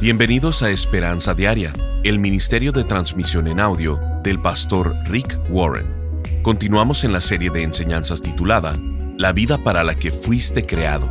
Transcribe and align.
Bienvenidos 0.00 0.62
a 0.62 0.70
Esperanza 0.70 1.34
Diaria, 1.34 1.72
el 2.04 2.20
Ministerio 2.20 2.70
de 2.70 2.84
Transmisión 2.84 3.48
en 3.48 3.58
Audio 3.58 4.00
del 4.22 4.40
pastor 4.40 4.94
Rick 5.06 5.36
Warren. 5.50 6.22
Continuamos 6.42 7.02
en 7.02 7.12
la 7.12 7.20
serie 7.20 7.50
de 7.50 7.64
enseñanzas 7.64 8.22
titulada 8.22 8.74
La 9.16 9.32
vida 9.32 9.58
para 9.58 9.82
la 9.82 9.96
que 9.96 10.12
fuiste 10.12 10.62
creado. 10.62 11.10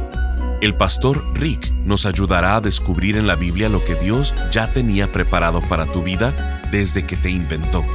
El 0.61 0.73
pastor 0.73 1.21
Rick 1.37 1.69
nos 1.83 2.05
ayudará 2.05 2.55
a 2.55 2.61
descubrir 2.61 3.17
en 3.17 3.27
la 3.27 3.35
Biblia 3.35 3.67
lo 3.67 3.83
que 3.83 3.95
Dios 3.95 4.33
ya 4.51 4.71
tenía 4.71 5.11
preparado 5.11 5.61
para 5.63 5.85
tu 5.87 6.01
vida 6.01 6.61
desde 6.71 7.05
que 7.05 7.17
te 7.17 7.29
inventó. 7.29 7.85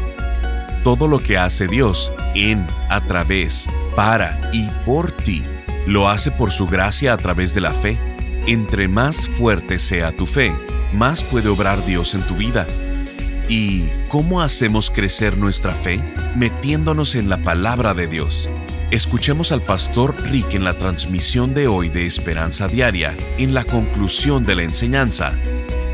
Todo 0.85 1.09
lo 1.09 1.21
que 1.21 1.39
hace 1.39 1.69
Dios 1.69 2.13
en, 2.35 2.67
a 2.91 3.07
través, 3.07 3.67
para 3.97 4.51
y 4.53 4.69
por 4.85 5.11
ti, 5.11 5.43
lo 5.87 6.11
hace 6.11 6.31
por 6.31 6.51
su 6.51 6.67
gracia 6.67 7.15
a 7.15 7.17
través 7.17 7.55
de 7.55 7.63
la 7.63 7.73
fe. 7.73 7.99
Entre 8.47 8.89
más 8.89 9.27
fuerte 9.31 9.79
sea 9.79 10.13
tu 10.13 10.27
fe, 10.27 10.53
más 10.93 11.23
puede 11.25 11.49
obrar 11.49 11.85
Dios 11.85 12.15
en 12.15 12.23
tu 12.23 12.37
vida. 12.37 12.67
¿Y 13.49 13.87
cómo 14.09 14.41
hacemos 14.41 14.91
crecer 14.91 15.37
nuestra 15.37 15.75
fe? 15.75 16.01
Metiéndonos 16.37 17.15
en 17.15 17.29
la 17.29 17.39
palabra 17.39 17.95
de 17.95 18.07
Dios. 18.07 18.49
Escuchemos 18.91 19.53
al 19.53 19.63
pastor 19.63 20.15
Rick 20.31 20.55
en 20.55 20.65
la 20.65 20.75
transmisión 20.75 21.55
de 21.55 21.67
hoy 21.67 21.89
de 21.89 22.07
Esperanza 22.07 22.69
Diaria, 22.69 23.15
en 23.39 23.55
la 23.55 23.65
conclusión 23.65 24.45
de 24.45 24.55
la 24.55 24.63
enseñanza, 24.65 25.33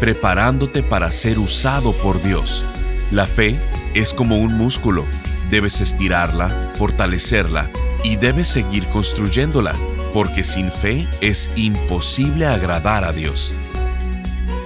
preparándote 0.00 0.82
para 0.82 1.12
ser 1.12 1.38
usado 1.38 1.92
por 1.92 2.20
Dios. 2.22 2.64
La 3.12 3.26
fe 3.26 3.58
es 3.94 4.12
como 4.14 4.38
un 4.38 4.54
músculo. 4.54 5.06
Debes 5.48 5.80
estirarla, 5.80 6.70
fortalecerla 6.74 7.70
y 8.02 8.16
debes 8.16 8.48
seguir 8.48 8.88
construyéndola, 8.88 9.74
porque 10.12 10.42
sin 10.44 10.70
fe 10.70 11.08
es 11.20 11.50
imposible 11.56 12.46
agradar 12.46 13.04
a 13.04 13.12
Dios. 13.12 13.52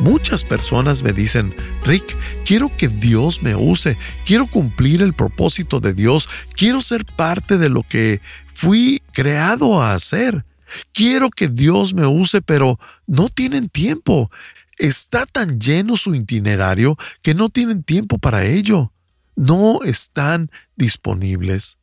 Muchas 0.02 0.42
personas 0.42 1.04
me 1.04 1.12
dicen, 1.12 1.54
Rick, 1.84 2.16
quiero 2.44 2.76
que 2.76 2.88
Dios 2.88 3.40
me 3.40 3.54
use, 3.54 3.96
quiero 4.26 4.48
cumplir 4.48 5.00
el 5.00 5.14
propósito 5.14 5.78
de 5.78 5.94
Dios, 5.94 6.28
quiero 6.56 6.80
ser 6.82 7.04
parte 7.06 7.56
de 7.56 7.68
lo 7.68 7.84
que 7.84 8.20
fui 8.52 9.00
creado 9.12 9.80
a 9.80 9.94
hacer. 9.94 10.44
Quiero 10.92 11.30
que 11.30 11.46
Dios 11.46 11.94
me 11.94 12.04
use, 12.04 12.42
pero 12.42 12.80
no 13.06 13.28
tienen 13.28 13.68
tiempo. 13.68 14.28
Está 14.76 15.24
tan 15.24 15.60
lleno 15.60 15.96
su 15.96 16.16
itinerario 16.16 16.96
que 17.22 17.34
no 17.34 17.48
tienen 17.48 17.84
tiempo 17.84 18.18
para 18.18 18.44
ello. 18.44 18.92
No 19.36 19.84
están 19.84 20.50
disponibles. 20.74 21.78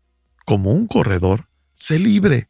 Como 0.45 0.73
un 0.73 0.87
corredor, 0.87 1.47
sé 1.73 1.97
libre. 1.97 2.49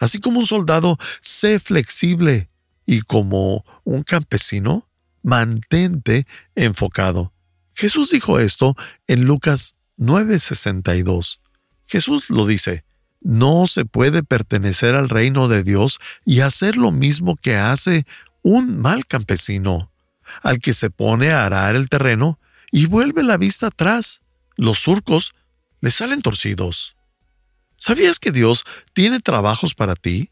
Así 0.00 0.18
como 0.18 0.40
un 0.40 0.46
soldado, 0.46 0.98
sé 1.20 1.60
flexible. 1.60 2.50
Y 2.84 3.02
como 3.02 3.64
un 3.84 4.02
campesino, 4.02 4.88
mantente 5.24 6.26
enfocado. 6.54 7.32
Jesús 7.74 8.10
dijo 8.10 8.38
esto 8.38 8.76
en 9.08 9.24
Lucas 9.24 9.74
9:62. 9.96 11.40
Jesús 11.86 12.30
lo 12.30 12.46
dice, 12.46 12.84
no 13.20 13.66
se 13.66 13.84
puede 13.84 14.22
pertenecer 14.22 14.94
al 14.94 15.08
reino 15.08 15.48
de 15.48 15.64
Dios 15.64 15.98
y 16.24 16.40
hacer 16.40 16.76
lo 16.76 16.92
mismo 16.92 17.36
que 17.36 17.56
hace 17.56 18.06
un 18.42 18.78
mal 18.80 19.06
campesino, 19.06 19.90
al 20.42 20.60
que 20.60 20.74
se 20.74 20.90
pone 20.90 21.32
a 21.32 21.46
arar 21.46 21.74
el 21.74 21.88
terreno 21.88 22.38
y 22.70 22.86
vuelve 22.86 23.22
la 23.22 23.38
vista 23.38 23.68
atrás. 23.68 24.22
Los 24.56 24.78
surcos 24.78 25.32
le 25.80 25.90
salen 25.90 26.22
torcidos. 26.22 26.96
¿Sabías 27.76 28.18
que 28.18 28.30
Dios 28.30 28.64
tiene 28.92 29.20
trabajos 29.20 29.74
para 29.74 29.94
ti? 29.94 30.30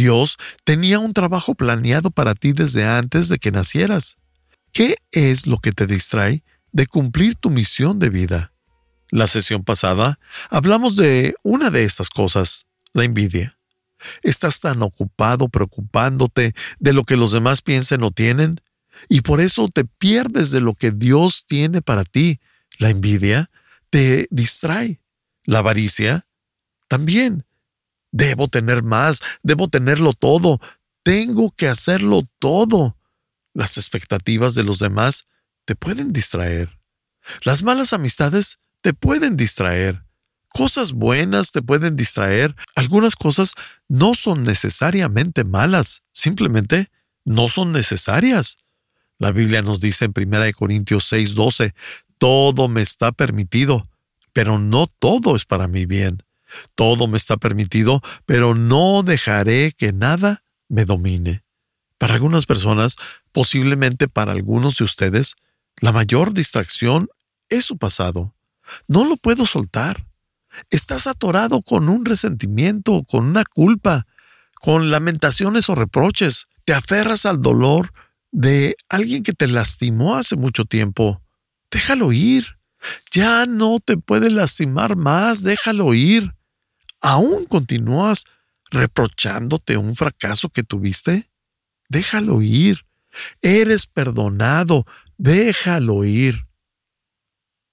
Dios 0.00 0.38
tenía 0.64 0.98
un 0.98 1.12
trabajo 1.12 1.54
planeado 1.54 2.10
para 2.10 2.34
ti 2.34 2.52
desde 2.52 2.86
antes 2.86 3.28
de 3.28 3.38
que 3.38 3.50
nacieras. 3.50 4.16
¿Qué 4.72 4.96
es 5.12 5.46
lo 5.46 5.58
que 5.58 5.72
te 5.72 5.86
distrae 5.86 6.42
de 6.72 6.86
cumplir 6.86 7.34
tu 7.34 7.50
misión 7.50 7.98
de 7.98 8.08
vida? 8.08 8.54
La 9.10 9.26
sesión 9.26 9.62
pasada 9.62 10.18
hablamos 10.48 10.96
de 10.96 11.34
una 11.42 11.68
de 11.68 11.84
estas 11.84 12.08
cosas, 12.08 12.66
la 12.94 13.04
envidia. 13.04 13.58
Estás 14.22 14.60
tan 14.60 14.80
ocupado 14.80 15.50
preocupándote 15.50 16.54
de 16.78 16.92
lo 16.94 17.04
que 17.04 17.18
los 17.18 17.32
demás 17.32 17.60
piensen 17.60 18.02
o 18.02 18.10
tienen, 18.10 18.62
y 19.10 19.20
por 19.20 19.42
eso 19.42 19.68
te 19.68 19.84
pierdes 19.84 20.50
de 20.50 20.62
lo 20.62 20.74
que 20.74 20.92
Dios 20.92 21.44
tiene 21.46 21.82
para 21.82 22.04
ti. 22.04 22.40
La 22.78 22.88
envidia 22.88 23.50
te 23.90 24.28
distrae. 24.30 25.02
La 25.44 25.58
avaricia 25.58 26.26
también. 26.88 27.44
Debo 28.12 28.48
tener 28.48 28.82
más, 28.82 29.20
debo 29.42 29.68
tenerlo 29.68 30.12
todo, 30.12 30.60
tengo 31.02 31.52
que 31.52 31.68
hacerlo 31.68 32.22
todo. 32.38 32.96
Las 33.54 33.76
expectativas 33.78 34.54
de 34.54 34.64
los 34.64 34.78
demás 34.78 35.26
te 35.64 35.76
pueden 35.76 36.12
distraer. 36.12 36.78
Las 37.42 37.62
malas 37.62 37.92
amistades 37.92 38.58
te 38.80 38.94
pueden 38.94 39.36
distraer. 39.36 40.04
Cosas 40.48 40.92
buenas 40.92 41.52
te 41.52 41.62
pueden 41.62 41.94
distraer. 41.94 42.56
Algunas 42.74 43.14
cosas 43.14 43.52
no 43.88 44.14
son 44.14 44.42
necesariamente 44.42 45.44
malas, 45.44 46.02
simplemente 46.12 46.88
no 47.24 47.48
son 47.48 47.72
necesarias. 47.72 48.56
La 49.18 49.32
Biblia 49.32 49.62
nos 49.62 49.80
dice 49.80 50.06
en 50.06 50.12
1 50.16 50.52
Corintios 50.54 51.12
6:12, 51.12 51.74
todo 52.18 52.68
me 52.68 52.82
está 52.82 53.12
permitido, 53.12 53.88
pero 54.32 54.58
no 54.58 54.86
todo 54.86 55.36
es 55.36 55.44
para 55.44 55.68
mi 55.68 55.86
bien. 55.86 56.22
Todo 56.74 57.06
me 57.06 57.16
está 57.16 57.36
permitido, 57.36 58.00
pero 58.26 58.54
no 58.54 59.02
dejaré 59.02 59.72
que 59.72 59.92
nada 59.92 60.42
me 60.68 60.84
domine. 60.84 61.42
Para 61.98 62.14
algunas 62.14 62.46
personas, 62.46 62.96
posiblemente 63.32 64.08
para 64.08 64.32
algunos 64.32 64.78
de 64.78 64.84
ustedes, 64.84 65.34
la 65.80 65.92
mayor 65.92 66.32
distracción 66.32 67.08
es 67.48 67.66
su 67.66 67.76
pasado. 67.76 68.34
No 68.88 69.04
lo 69.04 69.16
puedo 69.16 69.44
soltar. 69.44 70.06
Estás 70.70 71.06
atorado 71.06 71.62
con 71.62 71.88
un 71.88 72.04
resentimiento, 72.04 73.02
con 73.04 73.26
una 73.26 73.44
culpa, 73.44 74.06
con 74.54 74.90
lamentaciones 74.90 75.68
o 75.68 75.74
reproches. 75.74 76.46
Te 76.64 76.72
aferras 76.72 77.26
al 77.26 77.42
dolor 77.42 77.92
de 78.32 78.76
alguien 78.88 79.22
que 79.22 79.32
te 79.32 79.46
lastimó 79.46 80.16
hace 80.16 80.36
mucho 80.36 80.64
tiempo. 80.64 81.22
Déjalo 81.70 82.12
ir. 82.12 82.58
Ya 83.10 83.44
no 83.46 83.78
te 83.78 83.98
puede 83.98 84.30
lastimar 84.30 84.96
más, 84.96 85.42
déjalo 85.42 85.92
ir 85.92 86.32
aún 87.00 87.44
continúas 87.44 88.24
reprochándote 88.70 89.76
un 89.76 89.96
fracaso 89.96 90.48
que 90.48 90.62
tuviste? 90.62 91.30
Déjalo 91.88 92.40
ir. 92.42 92.86
Eres 93.42 93.86
perdonado. 93.86 94.86
Déjalo 95.18 96.04
ir. 96.04 96.46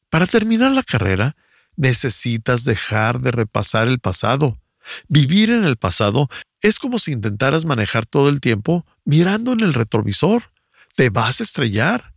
Para 0.09 0.25
terminar 0.25 0.71
la 0.71 0.83
carrera, 0.83 1.35
necesitas 1.75 2.63
dejar 2.63 3.21
de 3.21 3.31
repasar 3.31 3.87
el 3.87 3.99
pasado. 3.99 4.59
Vivir 5.07 5.51
en 5.51 5.65
el 5.65 5.77
pasado 5.77 6.29
es 6.61 6.79
como 6.79 6.97
si 6.97 7.11
intentaras 7.11 7.65
manejar 7.65 8.05
todo 8.05 8.29
el 8.29 8.41
tiempo 8.41 8.85
mirando 9.05 9.53
en 9.53 9.59
el 9.59 9.73
retrovisor. 9.73 10.51
Te 10.95 11.09
vas 11.09 11.39
a 11.39 11.43
estrellar. 11.43 12.16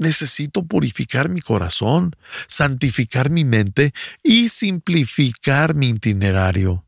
Necesito 0.00 0.62
purificar 0.62 1.28
mi 1.28 1.42
corazón, 1.42 2.16
santificar 2.48 3.28
mi 3.28 3.44
mente 3.44 3.92
y 4.22 4.48
simplificar 4.48 5.74
mi 5.74 5.90
itinerario. 5.90 6.86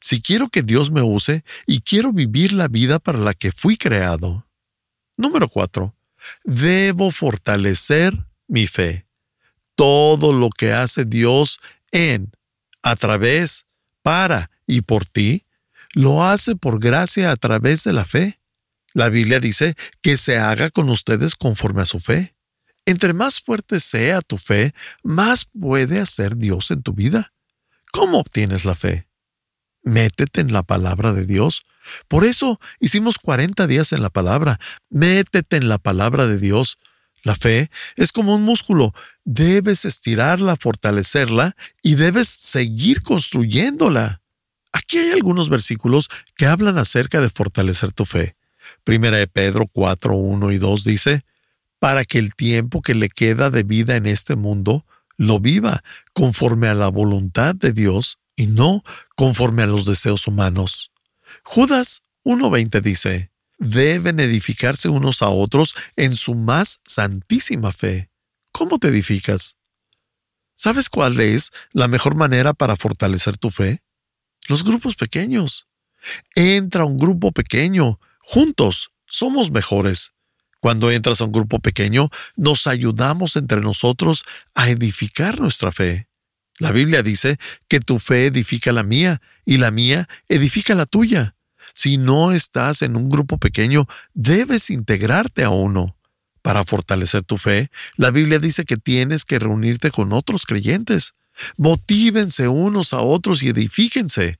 Si 0.00 0.20
quiero 0.20 0.48
que 0.48 0.62
Dios 0.62 0.90
me 0.90 1.00
use 1.00 1.44
y 1.64 1.82
quiero 1.82 2.12
vivir 2.12 2.52
la 2.52 2.66
vida 2.66 2.98
para 2.98 3.18
la 3.18 3.34
que 3.34 3.52
fui 3.52 3.76
creado. 3.76 4.48
Número 5.16 5.48
4. 5.48 5.94
Debo 6.42 7.12
fortalecer 7.12 8.26
mi 8.48 8.66
fe. 8.66 9.06
Todo 9.76 10.32
lo 10.32 10.50
que 10.50 10.72
hace 10.72 11.04
Dios 11.04 11.60
en, 11.92 12.32
a 12.82 12.96
través, 12.96 13.66
para 14.02 14.50
y 14.66 14.80
por 14.80 15.06
ti, 15.06 15.46
lo 15.92 16.24
hace 16.24 16.56
por 16.56 16.80
gracia 16.80 17.30
a 17.30 17.36
través 17.36 17.84
de 17.84 17.92
la 17.92 18.04
fe. 18.04 18.40
La 18.94 19.08
Biblia 19.08 19.40
dice 19.40 19.74
que 20.02 20.16
se 20.16 20.38
haga 20.38 20.70
con 20.70 20.88
ustedes 20.88 21.34
conforme 21.34 21.82
a 21.82 21.84
su 21.84 21.98
fe. 21.98 22.36
Entre 22.86 23.12
más 23.12 23.40
fuerte 23.40 23.80
sea 23.80 24.22
tu 24.22 24.38
fe, 24.38 24.72
más 25.02 25.46
puede 25.46 25.98
hacer 25.98 26.36
Dios 26.36 26.70
en 26.70 26.82
tu 26.82 26.92
vida. 26.92 27.32
¿Cómo 27.92 28.20
obtienes 28.20 28.64
la 28.64 28.76
fe? 28.76 29.08
Métete 29.82 30.40
en 30.40 30.52
la 30.52 30.62
palabra 30.62 31.12
de 31.12 31.26
Dios. 31.26 31.64
Por 32.06 32.24
eso 32.24 32.60
hicimos 32.78 33.18
40 33.18 33.66
días 33.66 33.92
en 33.92 34.00
la 34.00 34.10
palabra. 34.10 34.60
Métete 34.90 35.56
en 35.56 35.68
la 35.68 35.78
palabra 35.78 36.28
de 36.28 36.38
Dios. 36.38 36.78
La 37.24 37.34
fe 37.34 37.70
es 37.96 38.12
como 38.12 38.36
un 38.36 38.42
músculo. 38.42 38.94
Debes 39.24 39.84
estirarla, 39.84 40.56
fortalecerla 40.56 41.56
y 41.82 41.96
debes 41.96 42.28
seguir 42.28 43.02
construyéndola. 43.02 44.22
Aquí 44.72 44.98
hay 44.98 45.10
algunos 45.10 45.48
versículos 45.48 46.08
que 46.36 46.46
hablan 46.46 46.78
acerca 46.78 47.20
de 47.20 47.30
fortalecer 47.30 47.92
tu 47.92 48.04
fe. 48.04 48.36
Primera 48.84 49.16
de 49.16 49.26
Pedro 49.26 49.66
4, 49.66 50.14
1 50.14 50.52
y 50.52 50.58
2 50.58 50.84
dice, 50.84 51.22
para 51.78 52.04
que 52.04 52.18
el 52.18 52.34
tiempo 52.34 52.82
que 52.82 52.94
le 52.94 53.08
queda 53.08 53.50
de 53.50 53.62
vida 53.62 53.96
en 53.96 54.06
este 54.06 54.36
mundo 54.36 54.86
lo 55.16 55.40
viva 55.40 55.82
conforme 56.12 56.68
a 56.68 56.74
la 56.74 56.88
voluntad 56.88 57.54
de 57.54 57.72
Dios 57.72 58.18
y 58.36 58.46
no 58.46 58.82
conforme 59.16 59.62
a 59.62 59.66
los 59.66 59.86
deseos 59.86 60.26
humanos. 60.26 60.90
Judas 61.44 62.02
1.20 62.24 62.80
dice, 62.80 63.30
deben 63.58 64.20
edificarse 64.20 64.88
unos 64.88 65.22
a 65.22 65.28
otros 65.28 65.74
en 65.96 66.14
su 66.14 66.34
más 66.34 66.80
santísima 66.86 67.72
fe. 67.72 68.10
¿Cómo 68.52 68.78
te 68.78 68.88
edificas? 68.88 69.56
¿Sabes 70.56 70.88
cuál 70.88 71.20
es 71.20 71.50
la 71.72 71.88
mejor 71.88 72.14
manera 72.14 72.54
para 72.54 72.76
fortalecer 72.76 73.36
tu 73.36 73.50
fe? 73.50 73.82
Los 74.46 74.64
grupos 74.64 74.94
pequeños. 74.94 75.66
Entra 76.34 76.82
a 76.82 76.86
un 76.86 76.98
grupo 76.98 77.32
pequeño. 77.32 77.98
Juntos 78.26 78.90
somos 79.06 79.50
mejores. 79.50 80.12
Cuando 80.58 80.90
entras 80.90 81.20
a 81.20 81.26
un 81.26 81.32
grupo 81.32 81.58
pequeño, 81.58 82.08
nos 82.36 82.66
ayudamos 82.66 83.36
entre 83.36 83.60
nosotros 83.60 84.22
a 84.54 84.70
edificar 84.70 85.40
nuestra 85.40 85.72
fe. 85.72 86.08
La 86.58 86.72
Biblia 86.72 87.02
dice 87.02 87.36
que 87.68 87.80
tu 87.80 87.98
fe 87.98 88.26
edifica 88.26 88.72
la 88.72 88.82
mía 88.82 89.20
y 89.44 89.58
la 89.58 89.70
mía 89.70 90.08
edifica 90.30 90.74
la 90.74 90.86
tuya. 90.86 91.36
Si 91.74 91.98
no 91.98 92.32
estás 92.32 92.80
en 92.80 92.96
un 92.96 93.10
grupo 93.10 93.36
pequeño, 93.36 93.86
debes 94.14 94.70
integrarte 94.70 95.44
a 95.44 95.50
uno. 95.50 95.98
Para 96.40 96.64
fortalecer 96.64 97.24
tu 97.24 97.36
fe, 97.36 97.70
la 97.96 98.10
Biblia 98.10 98.38
dice 98.38 98.64
que 98.64 98.78
tienes 98.78 99.26
que 99.26 99.38
reunirte 99.38 99.90
con 99.90 100.14
otros 100.14 100.46
creyentes. 100.46 101.12
Motívense 101.58 102.48
unos 102.48 102.94
a 102.94 103.00
otros 103.00 103.42
y 103.42 103.48
edifíquense. 103.48 104.38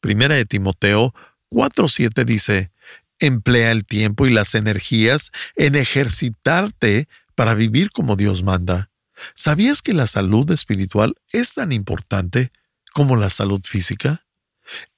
Primera 0.00 0.36
de 0.36 0.46
Timoteo 0.46 1.14
4:7 1.50 2.24
dice, 2.24 2.70
emplea 3.20 3.70
el 3.70 3.84
tiempo 3.84 4.26
y 4.26 4.30
las 4.30 4.54
energías 4.54 5.32
en 5.56 5.74
ejercitarte 5.74 7.08
para 7.34 7.54
vivir 7.54 7.90
como 7.90 8.16
Dios 8.16 8.42
manda. 8.42 8.90
¿Sabías 9.34 9.82
que 9.82 9.94
la 9.94 10.06
salud 10.06 10.50
espiritual 10.50 11.14
es 11.32 11.54
tan 11.54 11.72
importante 11.72 12.52
como 12.92 13.16
la 13.16 13.30
salud 13.30 13.60
física? 13.64 14.26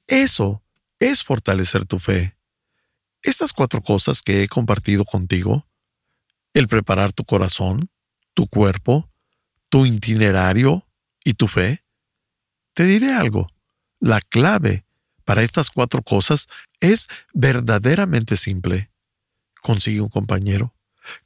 Eso 0.07 0.63
es 0.99 1.23
fortalecer 1.23 1.85
tu 1.85 1.99
fe. 1.99 2.37
Estas 3.23 3.53
cuatro 3.53 3.83
cosas 3.83 4.23
que 4.23 4.43
he 4.43 4.49
compartido 4.49 5.05
contigo 5.05 5.67
el 6.55 6.69
preparar 6.69 7.13
tu 7.13 7.25
corazón, 7.25 7.91
tu 8.35 8.47
cuerpo, 8.49 9.09
tu 9.69 9.87
itinerario 9.87 10.87
y 11.25 11.35
tu 11.35 11.47
fe? 11.47 11.85
Te 12.75 12.85
diré 12.85 13.13
algo. 13.13 13.49
La 14.01 14.21
clave 14.21 14.85
para 15.25 15.43
estas 15.43 15.71
cuatro 15.71 16.03
cosas 16.03 16.47
es 16.81 17.09
verdaderamente 17.33 18.37
simple. 18.37 18.91
Consigue 19.63 20.01
un 20.01 20.09
compañero. 20.09 20.75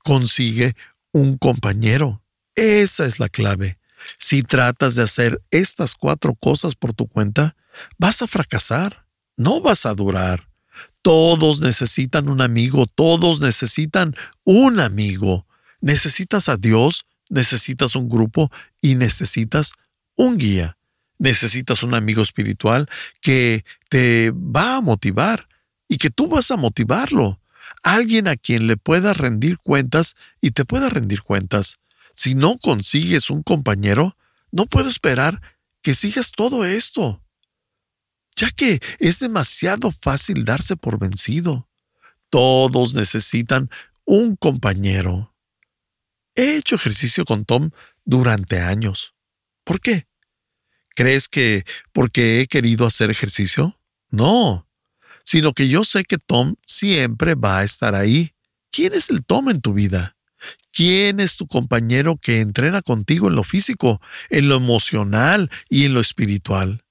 Consigue 0.04 0.74
un 1.12 1.36
compañero. 1.38 2.22
Esa 2.54 3.04
es 3.04 3.18
la 3.18 3.28
clave. 3.28 3.78
Si 4.18 4.42
tratas 4.42 4.94
de 4.94 5.02
hacer 5.02 5.42
estas 5.50 5.94
cuatro 5.94 6.34
cosas 6.34 6.74
por 6.74 6.92
tu 6.92 7.06
cuenta, 7.06 7.56
vas 7.98 8.22
a 8.22 8.26
fracasar. 8.26 9.06
No 9.36 9.60
vas 9.60 9.86
a 9.86 9.94
durar. 9.94 10.48
Todos 11.02 11.60
necesitan 11.60 12.28
un 12.28 12.40
amigo, 12.40 12.86
todos 12.86 13.40
necesitan 13.40 14.14
un 14.44 14.80
amigo. 14.80 15.46
Necesitas 15.80 16.48
a 16.48 16.56
Dios, 16.56 17.06
necesitas 17.28 17.96
un 17.96 18.08
grupo 18.08 18.50
y 18.80 18.94
necesitas 18.94 19.72
un 20.16 20.38
guía. 20.38 20.76
Necesitas 21.22 21.82
un 21.82 21.94
amigo 21.94 22.22
espiritual 22.22 22.88
que 23.20 23.64
te 23.88 24.32
va 24.32 24.76
a 24.76 24.80
motivar 24.80 25.48
y 25.86 25.98
que 25.98 26.10
tú 26.10 26.26
vas 26.26 26.50
a 26.50 26.56
motivarlo. 26.56 27.40
Alguien 27.84 28.26
a 28.26 28.36
quien 28.36 28.66
le 28.66 28.76
puedas 28.76 29.16
rendir 29.16 29.58
cuentas 29.58 30.16
y 30.40 30.50
te 30.50 30.64
pueda 30.64 30.88
rendir 30.88 31.22
cuentas. 31.22 31.78
Si 32.12 32.34
no 32.34 32.58
consigues 32.58 33.30
un 33.30 33.42
compañero, 33.42 34.16
no 34.50 34.66
puedo 34.66 34.88
esperar 34.88 35.40
que 35.80 35.94
sigas 35.94 36.32
todo 36.32 36.64
esto 36.64 37.22
ya 38.42 38.50
que 38.50 38.80
es 38.98 39.20
demasiado 39.20 39.92
fácil 39.92 40.44
darse 40.44 40.76
por 40.76 40.98
vencido. 40.98 41.68
Todos 42.28 42.94
necesitan 42.94 43.70
un 44.04 44.34
compañero. 44.34 45.34
He 46.34 46.56
hecho 46.56 46.74
ejercicio 46.74 47.24
con 47.24 47.44
Tom 47.44 47.70
durante 48.04 48.60
años. 48.60 49.14
¿Por 49.64 49.80
qué? 49.80 50.06
¿Crees 50.94 51.28
que 51.28 51.64
porque 51.92 52.40
he 52.40 52.46
querido 52.46 52.86
hacer 52.86 53.10
ejercicio? 53.10 53.78
No, 54.10 54.66
sino 55.24 55.52
que 55.52 55.68
yo 55.68 55.84
sé 55.84 56.04
que 56.04 56.18
Tom 56.18 56.56
siempre 56.66 57.34
va 57.34 57.58
a 57.58 57.64
estar 57.64 57.94
ahí. 57.94 58.32
¿Quién 58.70 58.94
es 58.94 59.10
el 59.10 59.24
Tom 59.24 59.48
en 59.48 59.60
tu 59.60 59.74
vida? 59.74 60.16
¿Quién 60.72 61.20
es 61.20 61.36
tu 61.36 61.46
compañero 61.46 62.16
que 62.16 62.40
entrena 62.40 62.80
contigo 62.80 63.28
en 63.28 63.36
lo 63.36 63.44
físico, 63.44 64.00
en 64.30 64.48
lo 64.48 64.56
emocional 64.56 65.50
y 65.68 65.84
en 65.84 65.94
lo 65.94 66.00
espiritual? 66.00 66.84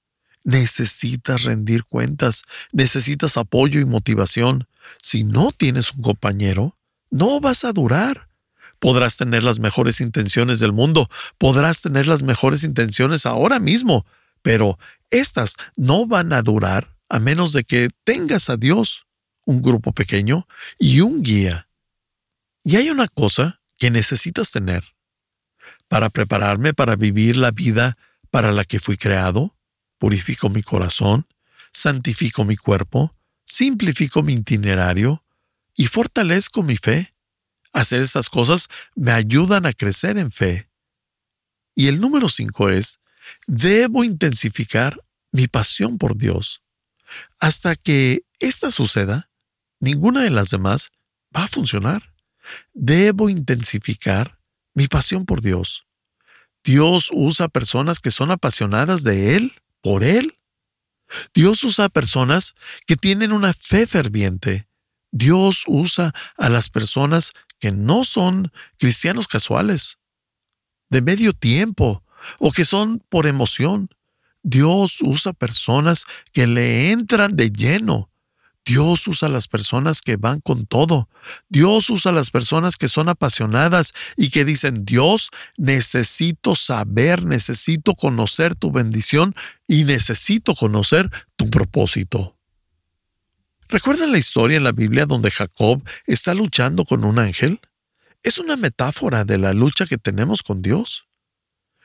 Necesitas 0.44 1.42
rendir 1.42 1.84
cuentas, 1.84 2.42
necesitas 2.72 3.36
apoyo 3.36 3.80
y 3.80 3.84
motivación. 3.84 4.68
Si 5.00 5.24
no 5.24 5.52
tienes 5.52 5.92
un 5.92 6.02
compañero, 6.02 6.76
no 7.10 7.40
vas 7.40 7.64
a 7.64 7.72
durar. 7.72 8.28
Podrás 8.82 9.16
tener 9.16 9.44
las 9.44 9.60
mejores 9.60 10.00
intenciones 10.00 10.58
del 10.58 10.72
mundo, 10.72 11.08
podrás 11.38 11.82
tener 11.82 12.08
las 12.08 12.24
mejores 12.24 12.64
intenciones 12.64 13.26
ahora 13.26 13.60
mismo, 13.60 14.04
pero 14.42 14.76
estas 15.08 15.54
no 15.76 16.08
van 16.08 16.32
a 16.32 16.42
durar 16.42 16.88
a 17.08 17.20
menos 17.20 17.52
de 17.52 17.62
que 17.62 17.90
tengas 18.02 18.50
a 18.50 18.56
Dios, 18.56 19.06
un 19.46 19.62
grupo 19.62 19.92
pequeño 19.92 20.48
y 20.80 21.00
un 21.00 21.22
guía. 21.22 21.68
Y 22.64 22.74
hay 22.74 22.90
una 22.90 23.06
cosa 23.06 23.60
que 23.78 23.92
necesitas 23.92 24.50
tener. 24.50 24.82
Para 25.86 26.10
prepararme 26.10 26.74
para 26.74 26.96
vivir 26.96 27.36
la 27.36 27.52
vida 27.52 27.96
para 28.32 28.50
la 28.50 28.64
que 28.64 28.80
fui 28.80 28.96
creado, 28.96 29.54
purifico 29.98 30.48
mi 30.48 30.64
corazón, 30.64 31.28
santifico 31.72 32.44
mi 32.44 32.56
cuerpo, 32.56 33.14
simplifico 33.44 34.24
mi 34.24 34.32
itinerario 34.32 35.22
y 35.76 35.86
fortalezco 35.86 36.64
mi 36.64 36.76
fe. 36.76 37.14
Hacer 37.72 38.00
estas 38.00 38.28
cosas 38.28 38.68
me 38.94 39.12
ayudan 39.12 39.66
a 39.66 39.72
crecer 39.72 40.18
en 40.18 40.30
fe. 40.30 40.68
Y 41.74 41.88
el 41.88 42.00
número 42.00 42.28
cinco 42.28 42.68
es, 42.68 43.00
debo 43.46 44.04
intensificar 44.04 45.02
mi 45.30 45.46
pasión 45.46 45.98
por 45.98 46.16
Dios. 46.16 46.62
Hasta 47.38 47.74
que 47.76 48.24
esta 48.38 48.70
suceda, 48.70 49.30
ninguna 49.80 50.22
de 50.22 50.30
las 50.30 50.50
demás 50.50 50.90
va 51.34 51.44
a 51.44 51.48
funcionar. 51.48 52.14
Debo 52.72 53.28
intensificar 53.28 54.38
mi 54.74 54.86
pasión 54.88 55.24
por 55.24 55.40
Dios. 55.40 55.86
Dios 56.64 57.10
usa 57.12 57.48
personas 57.48 58.00
que 58.00 58.10
son 58.10 58.30
apasionadas 58.30 59.02
de 59.02 59.36
Él 59.36 59.52
por 59.80 60.04
Él. 60.04 60.34
Dios 61.34 61.62
usa 61.64 61.86
a 61.86 61.88
personas 61.88 62.54
que 62.86 62.96
tienen 62.96 63.32
una 63.32 63.52
fe 63.52 63.86
ferviente. 63.86 64.68
Dios 65.10 65.64
usa 65.66 66.12
a 66.36 66.48
las 66.48 66.70
personas 66.70 67.32
que 67.62 67.70
no 67.70 68.02
son 68.02 68.50
cristianos 68.76 69.28
casuales, 69.28 69.98
de 70.90 71.00
medio 71.00 71.32
tiempo 71.32 72.02
o 72.40 72.50
que 72.50 72.64
son 72.64 72.98
por 73.08 73.28
emoción. 73.28 73.88
Dios 74.42 74.98
usa 75.00 75.32
personas 75.32 76.04
que 76.32 76.48
le 76.48 76.90
entran 76.90 77.36
de 77.36 77.50
lleno 77.52 78.10
Dios 78.64 79.06
usa 79.08 79.28
las 79.28 79.46
personas 79.46 80.02
que 80.02 80.16
van 80.16 80.40
con 80.40 80.66
todo. 80.66 81.08
Dios 81.48 81.88
usa 81.88 82.10
las 82.10 82.30
personas 82.30 82.76
que 82.76 82.88
son 82.88 83.08
apasionadas 83.08 83.92
y 84.16 84.30
que 84.30 84.44
dicen, 84.44 84.84
Dios, 84.84 85.30
necesito 85.56 86.56
saber, 86.56 87.24
necesito 87.24 87.94
conocer 87.94 88.56
tu 88.56 88.70
bendición 88.70 89.34
y 89.68 89.84
necesito 89.84 90.54
conocer 90.54 91.10
tu 91.36 91.48
propósito. 91.48 92.36
¿Recuerdan 93.72 94.12
la 94.12 94.18
historia 94.18 94.58
en 94.58 94.64
la 94.64 94.72
Biblia 94.72 95.06
donde 95.06 95.30
Jacob 95.30 95.82
está 96.06 96.34
luchando 96.34 96.84
con 96.84 97.04
un 97.04 97.18
ángel? 97.18 97.58
Es 98.22 98.38
una 98.38 98.56
metáfora 98.56 99.24
de 99.24 99.38
la 99.38 99.54
lucha 99.54 99.86
que 99.86 99.96
tenemos 99.96 100.42
con 100.42 100.60
Dios. 100.60 101.06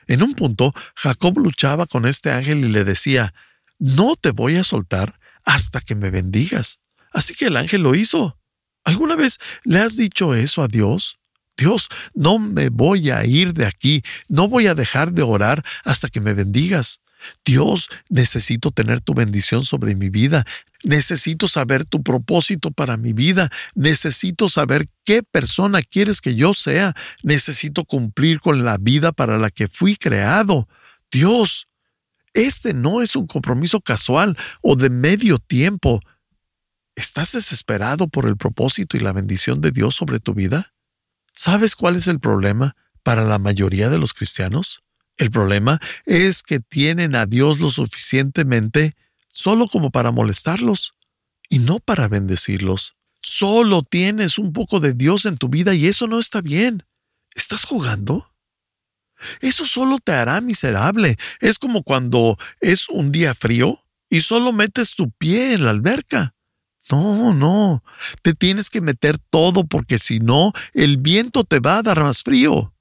En 0.06 0.22
un 0.22 0.34
punto, 0.34 0.74
Jacob 0.94 1.38
luchaba 1.38 1.86
con 1.86 2.04
este 2.04 2.30
ángel 2.30 2.58
y 2.58 2.68
le 2.68 2.84
decía, 2.84 3.32
no 3.78 4.16
te 4.16 4.32
voy 4.32 4.56
a 4.56 4.64
soltar 4.64 5.18
hasta 5.46 5.80
que 5.80 5.94
me 5.94 6.10
bendigas. 6.10 6.80
Así 7.10 7.34
que 7.34 7.46
el 7.46 7.56
ángel 7.56 7.80
lo 7.80 7.94
hizo. 7.94 8.38
¿Alguna 8.84 9.16
vez 9.16 9.38
le 9.64 9.78
has 9.78 9.96
dicho 9.96 10.34
eso 10.34 10.62
a 10.62 10.68
Dios? 10.68 11.16
Dios, 11.56 11.88
no 12.12 12.38
me 12.38 12.68
voy 12.68 13.08
a 13.08 13.24
ir 13.24 13.54
de 13.54 13.64
aquí, 13.64 14.02
no 14.28 14.46
voy 14.46 14.66
a 14.66 14.74
dejar 14.74 15.12
de 15.12 15.22
orar 15.22 15.64
hasta 15.84 16.10
que 16.10 16.20
me 16.20 16.34
bendigas. 16.34 17.00
Dios, 17.44 17.88
necesito 18.08 18.70
tener 18.70 19.00
tu 19.00 19.14
bendición 19.14 19.64
sobre 19.64 19.94
mi 19.94 20.08
vida, 20.08 20.44
necesito 20.84 21.48
saber 21.48 21.84
tu 21.84 22.02
propósito 22.02 22.70
para 22.70 22.96
mi 22.96 23.12
vida, 23.12 23.50
necesito 23.74 24.48
saber 24.48 24.86
qué 25.04 25.22
persona 25.22 25.82
quieres 25.82 26.20
que 26.20 26.34
yo 26.34 26.54
sea, 26.54 26.94
necesito 27.22 27.84
cumplir 27.84 28.40
con 28.40 28.64
la 28.64 28.78
vida 28.78 29.12
para 29.12 29.38
la 29.38 29.50
que 29.50 29.66
fui 29.66 29.96
creado. 29.96 30.68
Dios, 31.10 31.68
este 32.34 32.74
no 32.74 33.02
es 33.02 33.16
un 33.16 33.26
compromiso 33.26 33.80
casual 33.80 34.36
o 34.62 34.76
de 34.76 34.90
medio 34.90 35.38
tiempo. 35.38 36.00
¿Estás 36.94 37.32
desesperado 37.32 38.08
por 38.08 38.26
el 38.26 38.36
propósito 38.36 38.96
y 38.96 39.00
la 39.00 39.12
bendición 39.12 39.60
de 39.60 39.70
Dios 39.70 39.94
sobre 39.94 40.20
tu 40.20 40.34
vida? 40.34 40.74
¿Sabes 41.34 41.76
cuál 41.76 41.96
es 41.96 42.08
el 42.08 42.18
problema 42.18 42.76
para 43.02 43.24
la 43.24 43.38
mayoría 43.38 43.88
de 43.88 43.98
los 43.98 44.12
cristianos? 44.12 44.80
El 45.16 45.30
problema 45.30 45.80
es 46.06 46.42
que 46.42 46.60
tienen 46.60 47.16
a 47.16 47.26
Dios 47.26 47.58
lo 47.58 47.70
suficientemente 47.70 48.96
solo 49.38 49.68
como 49.68 49.90
para 49.90 50.10
molestarlos 50.10 50.94
y 51.48 51.60
no 51.60 51.78
para 51.78 52.08
bendecirlos. 52.08 52.94
Solo 53.22 53.84
tienes 53.84 54.36
un 54.36 54.52
poco 54.52 54.80
de 54.80 54.94
Dios 54.94 55.26
en 55.26 55.36
tu 55.36 55.48
vida 55.48 55.74
y 55.74 55.86
eso 55.86 56.08
no 56.08 56.18
está 56.18 56.40
bien. 56.40 56.82
¿Estás 57.36 57.64
jugando? 57.64 58.34
Eso 59.40 59.64
solo 59.64 59.98
te 60.00 60.10
hará 60.10 60.40
miserable. 60.40 61.16
Es 61.40 61.60
como 61.60 61.84
cuando 61.84 62.36
es 62.60 62.88
un 62.88 63.12
día 63.12 63.32
frío 63.32 63.80
y 64.10 64.22
solo 64.22 64.52
metes 64.52 64.96
tu 64.96 65.08
pie 65.12 65.52
en 65.54 65.64
la 65.64 65.70
alberca. 65.70 66.34
No, 66.90 67.32
no, 67.32 67.84
te 68.22 68.34
tienes 68.34 68.70
que 68.70 68.80
meter 68.80 69.18
todo 69.18 69.66
porque 69.66 70.00
si 70.00 70.18
no, 70.18 70.52
el 70.72 70.96
viento 70.96 71.44
te 71.44 71.60
va 71.60 71.78
a 71.78 71.82
dar 71.82 72.00
más 72.00 72.24
frío. 72.24 72.74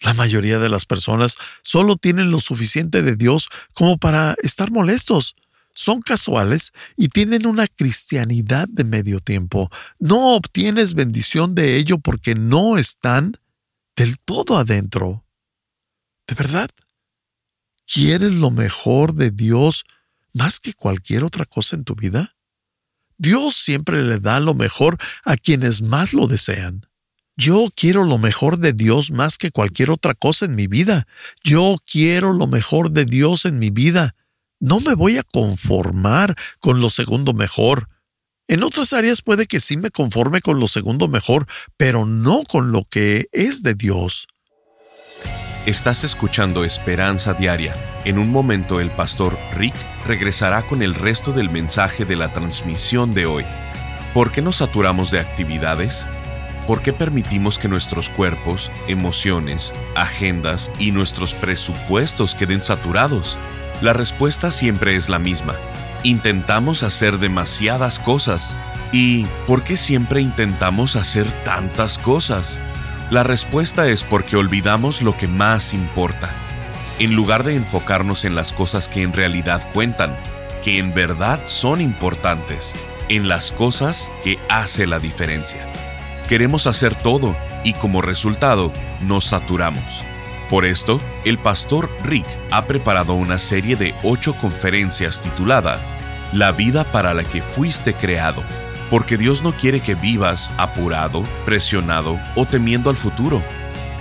La 0.00 0.12
mayoría 0.12 0.58
de 0.58 0.68
las 0.68 0.84
personas 0.84 1.36
solo 1.62 1.96
tienen 1.96 2.30
lo 2.30 2.40
suficiente 2.40 3.00
de 3.00 3.16
Dios 3.16 3.48
como 3.72 3.96
para 3.96 4.34
estar 4.42 4.70
molestos. 4.70 5.36
Son 5.78 6.00
casuales 6.00 6.72
y 6.96 7.08
tienen 7.08 7.46
una 7.46 7.66
cristianidad 7.66 8.66
de 8.66 8.82
medio 8.82 9.20
tiempo. 9.20 9.70
No 9.98 10.34
obtienes 10.34 10.94
bendición 10.94 11.54
de 11.54 11.76
ello 11.76 11.98
porque 11.98 12.34
no 12.34 12.78
están 12.78 13.36
del 13.94 14.18
todo 14.18 14.56
adentro. 14.56 15.26
¿De 16.26 16.34
verdad? 16.34 16.70
¿Quieres 17.86 18.34
lo 18.34 18.50
mejor 18.50 19.14
de 19.14 19.30
Dios 19.30 19.84
más 20.32 20.60
que 20.60 20.72
cualquier 20.72 21.24
otra 21.24 21.44
cosa 21.44 21.76
en 21.76 21.84
tu 21.84 21.94
vida? 21.94 22.34
Dios 23.18 23.56
siempre 23.56 24.02
le 24.02 24.18
da 24.18 24.40
lo 24.40 24.54
mejor 24.54 24.96
a 25.24 25.36
quienes 25.36 25.82
más 25.82 26.14
lo 26.14 26.26
desean. 26.26 26.86
Yo 27.36 27.68
quiero 27.76 28.04
lo 28.04 28.16
mejor 28.16 28.58
de 28.58 28.72
Dios 28.72 29.10
más 29.10 29.36
que 29.36 29.50
cualquier 29.50 29.90
otra 29.90 30.14
cosa 30.14 30.46
en 30.46 30.54
mi 30.54 30.68
vida. 30.68 31.06
Yo 31.44 31.76
quiero 31.84 32.32
lo 32.32 32.46
mejor 32.46 32.92
de 32.92 33.04
Dios 33.04 33.44
en 33.44 33.58
mi 33.58 33.68
vida. 33.68 34.15
No 34.60 34.80
me 34.80 34.94
voy 34.94 35.18
a 35.18 35.22
conformar 35.22 36.34
con 36.60 36.80
lo 36.80 36.88
segundo 36.88 37.34
mejor. 37.34 37.88
En 38.48 38.62
otras 38.62 38.94
áreas 38.94 39.20
puede 39.20 39.46
que 39.46 39.60
sí 39.60 39.76
me 39.76 39.90
conforme 39.90 40.40
con 40.40 40.60
lo 40.60 40.68
segundo 40.68 41.08
mejor, 41.08 41.46
pero 41.76 42.06
no 42.06 42.42
con 42.48 42.72
lo 42.72 42.84
que 42.84 43.26
es 43.32 43.62
de 43.62 43.74
Dios. 43.74 44.28
Estás 45.66 46.04
escuchando 46.04 46.64
Esperanza 46.64 47.34
Diaria. 47.34 47.74
En 48.04 48.18
un 48.18 48.30
momento 48.30 48.80
el 48.80 48.90
pastor 48.90 49.36
Rick 49.56 49.74
regresará 50.06 50.66
con 50.66 50.82
el 50.82 50.94
resto 50.94 51.32
del 51.32 51.50
mensaje 51.50 52.04
de 52.04 52.16
la 52.16 52.32
transmisión 52.32 53.10
de 53.10 53.26
hoy. 53.26 53.44
¿Por 54.14 54.32
qué 54.32 54.40
nos 54.40 54.56
saturamos 54.56 55.10
de 55.10 55.20
actividades? 55.20 56.06
¿Por 56.66 56.82
qué 56.82 56.92
permitimos 56.92 57.58
que 57.58 57.68
nuestros 57.68 58.08
cuerpos, 58.08 58.70
emociones, 58.88 59.72
agendas 59.94 60.70
y 60.78 60.92
nuestros 60.92 61.34
presupuestos 61.34 62.34
queden 62.34 62.62
saturados? 62.62 63.38
La 63.82 63.92
respuesta 63.92 64.52
siempre 64.52 64.96
es 64.96 65.10
la 65.10 65.18
misma. 65.18 65.54
Intentamos 66.02 66.82
hacer 66.82 67.18
demasiadas 67.18 67.98
cosas. 67.98 68.56
¿Y 68.90 69.26
por 69.46 69.64
qué 69.64 69.76
siempre 69.76 70.22
intentamos 70.22 70.96
hacer 70.96 71.30
tantas 71.44 71.98
cosas? 71.98 72.60
La 73.10 73.22
respuesta 73.22 73.86
es 73.88 74.02
porque 74.02 74.36
olvidamos 74.36 75.02
lo 75.02 75.16
que 75.18 75.28
más 75.28 75.74
importa. 75.74 76.34
En 76.98 77.14
lugar 77.14 77.44
de 77.44 77.54
enfocarnos 77.54 78.24
en 78.24 78.34
las 78.34 78.54
cosas 78.54 78.88
que 78.88 79.02
en 79.02 79.12
realidad 79.12 79.68
cuentan, 79.74 80.16
que 80.64 80.78
en 80.78 80.94
verdad 80.94 81.42
son 81.44 81.82
importantes, 81.82 82.74
en 83.10 83.28
las 83.28 83.52
cosas 83.52 84.10
que 84.24 84.38
hace 84.48 84.86
la 84.86 84.98
diferencia. 84.98 85.70
Queremos 86.30 86.66
hacer 86.66 86.94
todo 86.94 87.36
y 87.62 87.74
como 87.74 88.00
resultado 88.00 88.72
nos 89.02 89.26
saturamos. 89.26 90.02
Por 90.48 90.64
esto, 90.64 91.00
el 91.24 91.38
pastor 91.38 91.90
Rick 92.04 92.26
ha 92.50 92.62
preparado 92.62 93.14
una 93.14 93.38
serie 93.38 93.76
de 93.76 93.94
ocho 94.02 94.34
conferencias 94.36 95.20
titulada 95.20 95.80
La 96.32 96.52
vida 96.52 96.90
para 96.92 97.14
la 97.14 97.24
que 97.24 97.42
fuiste 97.42 97.94
creado 97.94 98.44
porque 98.90 99.16
Dios 99.16 99.42
no 99.42 99.56
quiere 99.56 99.80
que 99.80 99.94
vivas 99.94 100.50
apurado, 100.56 101.22
presionado 101.44 102.18
o 102.34 102.46
temiendo 102.46 102.90
al 102.90 102.96
futuro. 102.96 103.42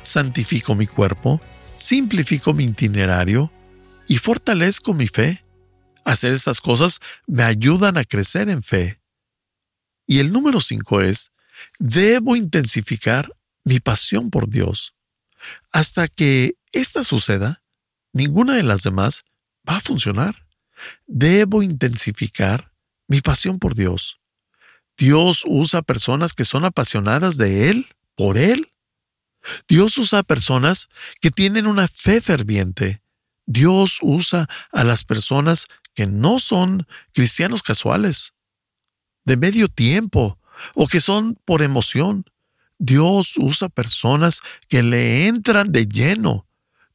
santifico 0.04 0.76
mi 0.76 0.88
cuerpo, 0.88 1.42
simplifico 1.76 2.54
mi 2.54 2.66
itinerario 2.66 3.52
y 4.08 4.18
fortalezco 4.18 4.94
mi 4.94 5.08
fe. 5.08 5.44
Hacer 6.06 6.32
estas 6.32 6.62
cosas 6.62 7.00
me 7.26 7.42
ayudan 7.44 7.98
a 7.98 8.04
crecer 8.04 8.50
en 8.50 8.62
fe. 8.62 9.03
Y 10.06 10.20
el 10.20 10.32
número 10.32 10.60
cinco 10.60 11.02
es, 11.02 11.32
debo 11.80 12.36
intensificar 12.36 13.34
mi 13.64 13.80
pasión 13.80 14.30
por 14.30 14.50
Dios. 14.50 14.96
Hasta 15.72 16.08
que 16.08 16.56
esta 16.72 17.04
suceda, 17.04 17.64
ninguna 18.12 18.56
de 18.56 18.64
las 18.64 18.84
demás 18.84 19.24
va 19.68 19.78
a 19.78 19.82
funcionar. 19.82 20.46
Debo 21.08 21.64
intensificar 21.64 22.74
mi 23.08 23.22
pasión 23.22 23.60
por 23.60 23.76
Dios. 23.76 24.20
Dios 24.98 25.44
usa 25.46 25.82
personas 25.82 26.34
que 26.34 26.46
son 26.46 26.66
apasionadas 26.66 27.38
de 27.38 27.70
Él, 27.70 27.88
por 28.16 28.38
Él. 28.38 28.68
Dios 29.68 29.98
usa 29.98 30.24
personas 30.24 30.90
que 31.20 31.32
tienen 31.32 31.68
una 31.68 31.88
fe 31.88 32.22
ferviente. 32.22 33.02
Dios 33.46 33.98
usa 34.02 34.48
a 34.72 34.84
las 34.84 35.04
personas 35.04 35.66
que 35.94 36.08
no 36.08 36.40
son 36.40 36.88
cristianos 37.14 37.62
casuales, 37.62 38.33
de 39.26 39.38
medio 39.38 39.68
tiempo, 39.68 40.38
o 40.74 40.88
que 40.88 41.00
son 41.00 41.38
por 41.46 41.62
emoción. 41.62 42.26
Dios 42.78 43.36
usa 43.38 43.70
personas 43.70 44.42
que 44.68 44.84
le 44.84 45.28
entran 45.28 45.72
de 45.72 45.86
lleno 45.88 46.46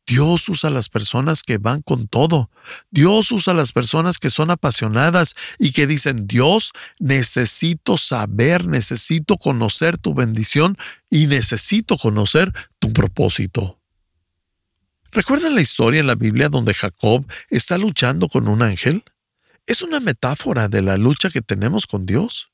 Dios 0.09 0.49
usa 0.49 0.71
las 0.71 0.89
personas 0.89 1.43
que 1.43 1.59
van 1.59 1.83
con 1.83 2.09
todo. 2.09 2.51
Dios 2.91 3.31
usa 3.31 3.53
las 3.53 3.73
personas 3.73 4.19
que 4.19 4.31
son 4.31 4.51
apasionadas 4.51 5.35
y 5.59 5.73
que 5.73 5.87
dicen, 5.87 6.27
Dios, 6.27 6.73
necesito 6.99 7.99
saber, 7.99 8.67
necesito 8.67 9.37
conocer 9.37 9.99
tu 9.99 10.15
bendición 10.15 10.79
y 11.11 11.27
necesito 11.27 11.99
conocer 11.99 12.55
tu 12.79 12.91
propósito. 12.95 13.79
¿Recuerdan 15.13 15.55
la 15.55 15.61
historia 15.61 16.01
en 16.01 16.07
la 16.07 16.15
Biblia 16.15 16.49
donde 16.49 16.73
Jacob 16.73 17.27
está 17.51 17.77
luchando 17.77 18.29
con 18.29 18.49
un 18.49 18.63
ángel? 18.63 19.05
Es 19.69 19.83
una 19.83 20.01
metáfora 20.01 20.69
de 20.69 20.81
la 20.81 20.97
lucha 20.97 21.29
que 21.29 21.43
tenemos 21.43 21.87
con 21.87 22.07
Dios. 22.07 22.49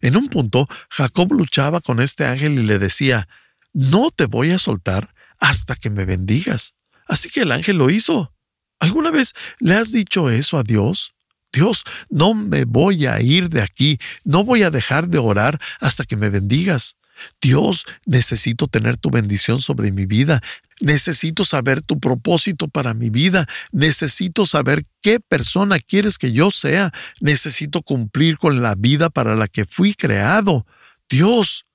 En 0.00 0.16
un 0.16 0.26
punto, 0.26 0.66
Jacob 0.90 1.32
luchaba 1.32 1.80
con 1.80 2.00
este 2.00 2.26
ángel 2.26 2.58
y 2.58 2.64
le 2.64 2.80
decía, 2.80 3.28
no 3.72 4.10
te 4.10 4.26
voy 4.26 4.50
a 4.50 4.58
soltar 4.58 5.14
hasta 5.38 5.76
que 5.76 5.90
me 5.90 6.04
bendigas. 6.04 6.74
Así 7.06 7.30
que 7.30 7.42
el 7.42 7.52
ángel 7.52 7.78
lo 7.78 7.88
hizo. 7.88 8.34
¿Alguna 8.80 9.12
vez 9.12 9.32
le 9.60 9.76
has 9.76 9.92
dicho 9.92 10.28
eso 10.28 10.58
a 10.58 10.64
Dios? 10.64 11.14
Dios, 11.52 11.84
no 12.10 12.34
me 12.34 12.64
voy 12.64 13.06
a 13.06 13.20
ir 13.20 13.48
de 13.48 13.62
aquí, 13.62 13.96
no 14.24 14.42
voy 14.42 14.64
a 14.64 14.72
dejar 14.72 15.06
de 15.06 15.18
orar 15.18 15.60
hasta 15.78 16.04
que 16.04 16.16
me 16.16 16.30
bendigas. 16.30 16.96
Dios, 17.40 17.84
necesito 18.06 18.66
tener 18.66 18.96
tu 18.96 19.08
bendición 19.08 19.60
sobre 19.60 19.92
mi 19.92 20.04
vida. 20.04 20.42
Necesito 20.80 21.44
saber 21.44 21.82
tu 21.82 22.00
propósito 22.00 22.68
para 22.68 22.94
mi 22.94 23.10
vida. 23.10 23.46
Necesito 23.72 24.46
saber 24.46 24.84
qué 25.00 25.20
persona 25.20 25.78
quieres 25.78 26.18
que 26.18 26.32
yo 26.32 26.50
sea. 26.50 26.92
Necesito 27.20 27.82
cumplir 27.82 28.38
con 28.38 28.62
la 28.62 28.74
vida 28.74 29.10
para 29.10 29.36
la 29.36 29.48
que 29.48 29.64
fui 29.64 29.94
creado. 29.94 30.66
Dios, 31.08 31.66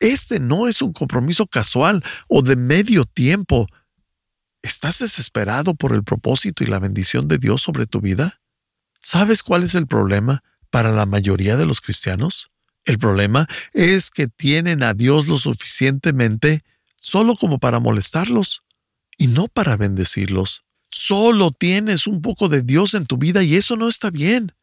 este 0.00 0.40
no 0.40 0.66
es 0.66 0.82
un 0.82 0.92
compromiso 0.92 1.46
casual 1.46 2.02
o 2.28 2.42
de 2.42 2.56
medio 2.56 3.04
tiempo. 3.04 3.68
¿Estás 4.62 5.00
desesperado 5.00 5.74
por 5.74 5.92
el 5.92 6.02
propósito 6.02 6.64
y 6.64 6.66
la 6.66 6.78
bendición 6.78 7.28
de 7.28 7.38
Dios 7.38 7.62
sobre 7.62 7.86
tu 7.86 8.00
vida? 8.00 8.40
¿Sabes 9.00 9.42
cuál 9.42 9.62
es 9.62 9.74
el 9.74 9.86
problema 9.86 10.42
para 10.70 10.92
la 10.92 11.06
mayoría 11.06 11.56
de 11.56 11.66
los 11.66 11.80
cristianos? 11.80 12.48
El 12.84 12.98
problema 12.98 13.46
es 13.72 14.10
que 14.10 14.26
tienen 14.26 14.82
a 14.82 14.94
Dios 14.94 15.28
lo 15.28 15.38
suficientemente 15.38 16.64
solo 17.12 17.36
como 17.36 17.58
para 17.58 17.78
molestarlos 17.78 18.62
y 19.18 19.26
no 19.26 19.46
para 19.46 19.76
bendecirlos. 19.76 20.62
Solo 20.90 21.50
tienes 21.50 22.06
un 22.06 22.22
poco 22.22 22.48
de 22.48 22.62
Dios 22.62 22.94
en 22.94 23.04
tu 23.04 23.18
vida 23.18 23.42
y 23.42 23.54
eso 23.56 23.76
no 23.76 23.86
está 23.86 24.08
bien. 24.08 24.54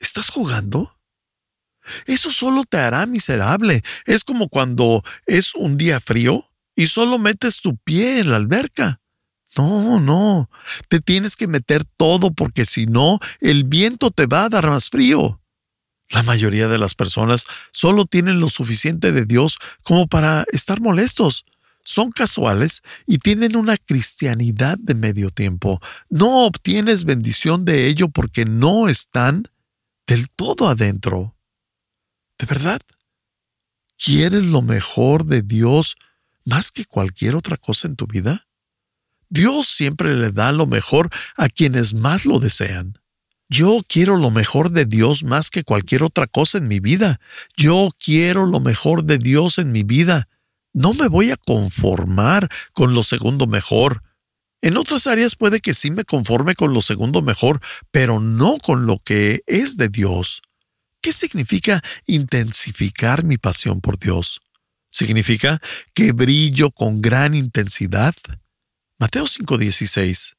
¿Estás 0.00 0.30
jugando? 0.30 0.96
Eso 2.06 2.30
solo 2.30 2.64
te 2.64 2.78
hará 2.78 3.04
miserable. 3.04 3.82
Es 4.06 4.24
como 4.24 4.48
cuando 4.48 5.04
es 5.26 5.54
un 5.54 5.76
día 5.76 6.00
frío 6.00 6.50
y 6.74 6.86
solo 6.86 7.18
metes 7.18 7.58
tu 7.58 7.76
pie 7.76 8.20
en 8.20 8.30
la 8.30 8.36
alberca. 8.36 9.02
No, 9.58 10.00
no, 10.00 10.48
te 10.88 11.00
tienes 11.00 11.36
que 11.36 11.46
meter 11.46 11.84
todo 11.98 12.32
porque 12.32 12.64
si 12.64 12.86
no, 12.86 13.18
el 13.40 13.64
viento 13.64 14.10
te 14.10 14.24
va 14.24 14.44
a 14.44 14.48
dar 14.48 14.66
más 14.66 14.88
frío. 14.88 15.42
La 16.08 16.22
mayoría 16.22 16.68
de 16.68 16.78
las 16.78 16.94
personas 16.94 17.44
solo 17.70 18.06
tienen 18.06 18.40
lo 18.40 18.48
suficiente 18.48 19.12
de 19.12 19.26
Dios 19.26 19.58
como 19.82 20.06
para 20.06 20.46
estar 20.52 20.80
molestos. 20.80 21.44
Son 21.88 22.12
casuales 22.12 22.82
y 23.06 23.16
tienen 23.16 23.56
una 23.56 23.78
cristianidad 23.78 24.76
de 24.76 24.94
medio 24.94 25.30
tiempo. 25.30 25.80
No 26.10 26.44
obtienes 26.44 27.04
bendición 27.04 27.64
de 27.64 27.86
ello 27.86 28.10
porque 28.10 28.44
no 28.44 28.90
están 28.90 29.44
del 30.06 30.28
todo 30.28 30.68
adentro. 30.68 31.34
¿De 32.38 32.44
verdad? 32.44 32.78
¿Quieres 33.96 34.44
lo 34.44 34.60
mejor 34.60 35.24
de 35.24 35.40
Dios 35.40 35.96
más 36.44 36.72
que 36.72 36.84
cualquier 36.84 37.34
otra 37.36 37.56
cosa 37.56 37.88
en 37.88 37.96
tu 37.96 38.06
vida? 38.06 38.46
Dios 39.30 39.68
siempre 39.68 40.14
le 40.14 40.30
da 40.30 40.52
lo 40.52 40.66
mejor 40.66 41.08
a 41.38 41.48
quienes 41.48 41.94
más 41.94 42.26
lo 42.26 42.38
desean. 42.38 42.98
Yo 43.48 43.80
quiero 43.88 44.18
lo 44.18 44.30
mejor 44.30 44.72
de 44.72 44.84
Dios 44.84 45.24
más 45.24 45.48
que 45.48 45.64
cualquier 45.64 46.02
otra 46.02 46.26
cosa 46.26 46.58
en 46.58 46.68
mi 46.68 46.80
vida. 46.80 47.18
Yo 47.56 47.88
quiero 47.98 48.44
lo 48.44 48.60
mejor 48.60 49.04
de 49.04 49.16
Dios 49.16 49.56
en 49.56 49.72
mi 49.72 49.84
vida. 49.84 50.27
No 50.78 50.94
me 50.94 51.08
voy 51.08 51.32
a 51.32 51.36
conformar 51.36 52.48
con 52.72 52.94
lo 52.94 53.02
segundo 53.02 53.48
mejor. 53.48 54.04
En 54.62 54.76
otras 54.76 55.08
áreas 55.08 55.34
puede 55.34 55.58
que 55.58 55.74
sí 55.74 55.90
me 55.90 56.04
conforme 56.04 56.54
con 56.54 56.72
lo 56.72 56.82
segundo 56.82 57.20
mejor, 57.20 57.60
pero 57.90 58.20
no 58.20 58.58
con 58.58 58.86
lo 58.86 59.00
que 59.00 59.40
es 59.48 59.76
de 59.76 59.88
Dios. 59.88 60.40
¿Qué 61.02 61.12
significa 61.12 61.82
intensificar 62.06 63.24
mi 63.24 63.38
pasión 63.38 63.80
por 63.80 63.98
Dios? 63.98 64.40
Significa 64.92 65.60
que 65.94 66.12
brillo 66.12 66.70
con 66.70 67.02
gran 67.02 67.34
intensidad. 67.34 68.14
Mateo 69.00 69.26
5:16. 69.26 70.34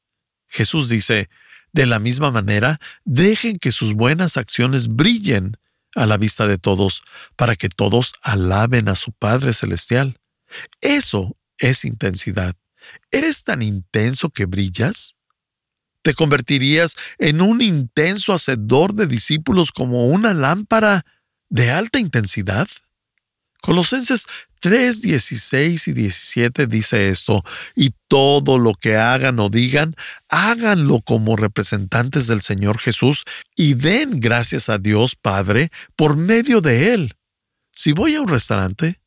Jesús 0.48 0.88
dice, 0.88 1.28
de 1.72 1.84
la 1.84 1.98
misma 1.98 2.30
manera, 2.30 2.78
dejen 3.04 3.58
que 3.58 3.72
sus 3.72 3.92
buenas 3.92 4.38
acciones 4.38 4.88
brillen 4.88 5.58
a 5.94 6.06
la 6.06 6.16
vista 6.16 6.46
de 6.46 6.56
todos, 6.56 7.02
para 7.36 7.56
que 7.56 7.68
todos 7.68 8.14
alaben 8.22 8.88
a 8.88 8.96
su 8.96 9.12
Padre 9.12 9.52
Celestial. 9.52 10.16
Eso 10.80 11.36
es 11.58 11.84
intensidad. 11.84 12.56
¿Eres 13.10 13.44
tan 13.44 13.62
intenso 13.62 14.30
que 14.30 14.46
brillas? 14.46 15.16
¿Te 16.02 16.14
convertirías 16.14 16.96
en 17.18 17.40
un 17.40 17.60
intenso 17.60 18.32
hacedor 18.32 18.94
de 18.94 19.06
discípulos 19.06 19.70
como 19.70 20.06
una 20.06 20.32
lámpara 20.32 21.04
de 21.50 21.70
alta 21.70 21.98
intensidad? 21.98 22.68
Colosenses 23.60 24.26
3, 24.60 25.02
16 25.02 25.88
y 25.88 25.92
17 25.92 26.66
dice 26.66 27.08
esto, 27.08 27.42
y 27.74 27.94
todo 28.08 28.58
lo 28.58 28.74
que 28.74 28.96
hagan 28.96 29.38
o 29.38 29.48
digan, 29.48 29.94
háganlo 30.28 31.00
como 31.00 31.36
representantes 31.36 32.26
del 32.26 32.42
Señor 32.42 32.78
Jesús 32.78 33.24
y 33.56 33.74
den 33.74 34.20
gracias 34.20 34.68
a 34.68 34.78
Dios 34.78 35.16
Padre 35.16 35.70
por 35.96 36.16
medio 36.16 36.60
de 36.60 36.94
Él. 36.94 37.14
Si 37.72 37.92
voy 37.92 38.14
a 38.14 38.20
un 38.20 38.28
restaurante, 38.28 38.99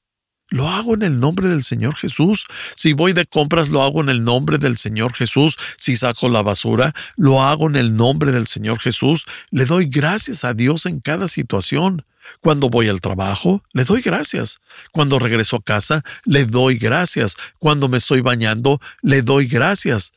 lo 0.53 0.69
hago 0.69 0.93
en 0.93 1.01
el 1.01 1.19
nombre 1.19 1.49
del 1.49 1.63
Señor 1.63 1.95
Jesús. 1.95 2.45
Si 2.75 2.93
voy 2.93 3.13
de 3.13 3.25
compras, 3.25 3.69
lo 3.69 3.81
hago 3.81 4.01
en 4.01 4.09
el 4.09 4.23
nombre 4.23 4.59
del 4.59 4.77
Señor 4.77 5.11
Jesús. 5.13 5.57
Si 5.77 5.95
saco 5.95 6.29
la 6.29 6.43
basura, 6.43 6.93
lo 7.17 7.41
hago 7.41 7.67
en 7.67 7.75
el 7.75 7.95
nombre 7.95 8.31
del 8.31 8.45
Señor 8.45 8.79
Jesús. 8.79 9.25
Le 9.49 9.65
doy 9.65 9.87
gracias 9.87 10.43
a 10.43 10.53
Dios 10.53 10.85
en 10.85 10.99
cada 10.99 11.27
situación. 11.27 12.05
Cuando 12.39 12.69
voy 12.69 12.87
al 12.87 13.01
trabajo, 13.01 13.63
le 13.73 13.83
doy 13.83 14.01
gracias. 14.01 14.59
Cuando 14.91 15.17
regreso 15.17 15.55
a 15.55 15.63
casa, 15.63 16.03
le 16.23 16.45
doy 16.45 16.77
gracias. 16.77 17.35
Cuando 17.57 17.89
me 17.89 17.97
estoy 17.97 18.21
bañando, 18.21 18.79
le 19.01 19.23
doy 19.23 19.47
gracias. 19.47 20.13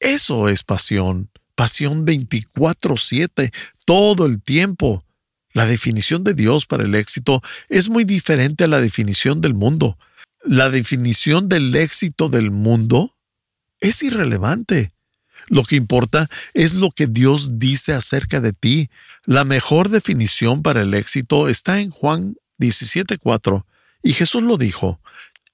Eso 0.00 0.48
es 0.48 0.64
pasión. 0.64 1.30
Pasión 1.54 2.04
24/7, 2.04 3.52
todo 3.84 4.26
el 4.26 4.42
tiempo. 4.42 5.05
La 5.56 5.64
definición 5.64 6.22
de 6.22 6.34
Dios 6.34 6.66
para 6.66 6.84
el 6.84 6.94
éxito 6.94 7.40
es 7.70 7.88
muy 7.88 8.04
diferente 8.04 8.64
a 8.64 8.66
la 8.66 8.78
definición 8.78 9.40
del 9.40 9.54
mundo. 9.54 9.96
La 10.44 10.68
definición 10.68 11.48
del 11.48 11.74
éxito 11.74 12.28
del 12.28 12.50
mundo 12.50 13.16
es 13.80 14.02
irrelevante. 14.02 14.92
Lo 15.46 15.64
que 15.64 15.76
importa 15.76 16.28
es 16.52 16.74
lo 16.74 16.90
que 16.90 17.06
Dios 17.06 17.58
dice 17.58 17.94
acerca 17.94 18.42
de 18.42 18.52
ti. 18.52 18.90
La 19.24 19.44
mejor 19.44 19.88
definición 19.88 20.60
para 20.60 20.82
el 20.82 20.92
éxito 20.92 21.48
está 21.48 21.80
en 21.80 21.88
Juan 21.88 22.36
17:4, 22.58 23.64
y 24.02 24.12
Jesús 24.12 24.42
lo 24.42 24.58
dijo, 24.58 25.00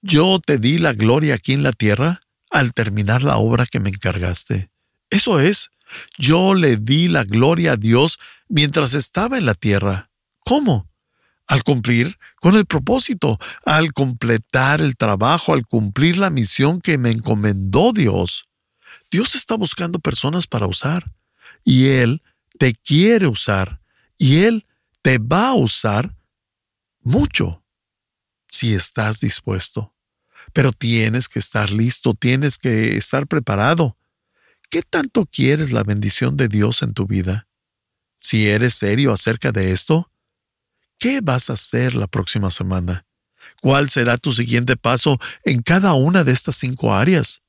Yo 0.01 0.41
te 0.45 0.59
di 0.59 0.79
la 0.79 0.95
gloria 0.95 1.37
aquí 1.37 1.53
en 1.53 1.63
la 1.63 1.71
tierra 1.71 2.23
al 2.51 2.75
terminar 2.75 3.23
la 3.23 3.37
obra 3.37 3.67
que 3.67 3.79
me 3.79 3.91
encargaste. 3.91 4.69
Eso 5.11 5.39
es, 5.39 5.71
yo 6.19 6.55
le 6.55 6.77
di 6.77 7.07
la 7.07 7.23
gloria 7.23 7.73
a 7.73 7.77
Dios 7.77 8.19
mientras 8.53 8.93
estaba 8.93 9.39
en 9.39 9.47
la 9.47 9.55
tierra. 9.55 10.11
¿Cómo? 10.45 10.91
Al 11.47 11.63
cumplir 11.63 12.19
con 12.39 12.55
el 12.55 12.67
propósito, 12.67 13.39
al 13.65 13.95
completar 13.95 14.83
el 14.83 14.97
trabajo, 14.97 15.55
al 15.55 15.67
cumplir 15.67 16.19
la 16.19 16.29
misión 16.29 16.81
que 16.81 16.99
me 16.99 17.11
encomendó 17.11 17.93
Dios. 17.93 18.45
Dios 19.11 19.35
está 19.35 19.55
buscando 19.57 19.99
personas 19.99 20.47
para 20.47 20.67
usar 20.67 21.13
y 21.65 21.89
Él 21.89 22.23
te 22.59 22.75
quiere 22.75 23.27
usar 23.27 23.81
y 24.19 24.45
Él 24.45 24.67
te 25.01 25.19
va 25.19 25.49
a 25.49 25.55
usar 25.55 26.15
mucho 27.01 27.65
si 28.49 28.75
estás 28.75 29.21
dispuesto. 29.21 29.95
Pero 30.53 30.73
tienes 30.73 31.29
que 31.29 31.39
estar 31.39 31.71
listo, 31.71 32.13
tienes 32.13 32.59
que 32.59 32.99
estar 32.99 33.27
preparado. 33.27 33.97
¿Qué 34.69 34.83
tanto 34.83 35.25
quieres 35.25 35.73
la 35.73 35.85
bendición 35.85 36.37
de 36.37 36.49
Dios 36.49 36.83
en 36.83 36.93
tu 36.93 37.07
vida? 37.07 37.49
Si 38.23 38.49
eres 38.49 38.75
serio 38.75 39.13
acerca 39.13 39.51
de 39.51 39.73
esto, 39.73 40.11
¿qué 40.99 41.21
vas 41.21 41.51
a 41.51 41.55
hacer 41.55 41.97
la 41.97 42.07
próxima 42.07 42.51
semana? 42.51 43.05
¿Cuál 43.61 43.91
será 43.91 44.17
tu 44.17 44.33
siguiente 44.33 44.77
paso 44.77 45.19
en 45.45 45.61
cada 45.61 45.93
una 45.95 46.23
de 46.23 46.33
estas 46.33 46.55
cinco 46.55 46.95
áreas? 46.95 47.43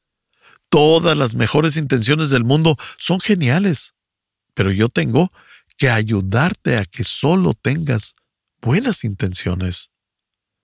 Todas 0.70 1.16
las 1.16 1.36
mejores 1.36 1.78
intenciones 1.78 2.32
del 2.32 2.44
mundo 2.44 2.76
son 2.98 3.20
geniales, 3.20 3.94
pero 4.56 4.72
yo 4.72 4.90
tengo 4.90 5.30
que 5.78 5.92
ayudarte 5.92 6.78
a 6.78 6.86
que 6.86 7.04
solo 7.04 7.54
tengas 7.54 8.16
buenas 8.60 9.04
intenciones. 9.04 9.92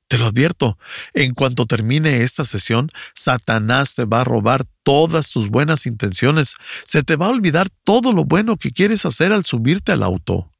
Te 0.10 0.18
lo 0.18 0.26
advierto, 0.26 0.78
en 1.14 1.34
cuanto 1.34 1.66
termine 1.66 2.24
esta 2.24 2.44
sesión, 2.44 2.92
Satanás 3.16 3.96
te 3.96 4.04
va 4.04 4.22
a 4.22 4.26
robar 4.26 4.66
todas 4.84 5.32
tus 5.32 5.48
buenas 5.48 5.86
intenciones. 5.86 6.56
Se 6.84 7.02
te 7.04 7.16
va 7.16 7.28
a 7.28 7.30
olvidar 7.30 7.70
todo 7.86 8.12
lo 8.12 8.26
bueno 8.26 8.58
que 8.58 8.72
quieres 8.72 9.06
hacer 9.06 9.32
al 9.32 9.46
subirte 9.46 9.94
al 9.94 10.04
auto. 10.04 10.52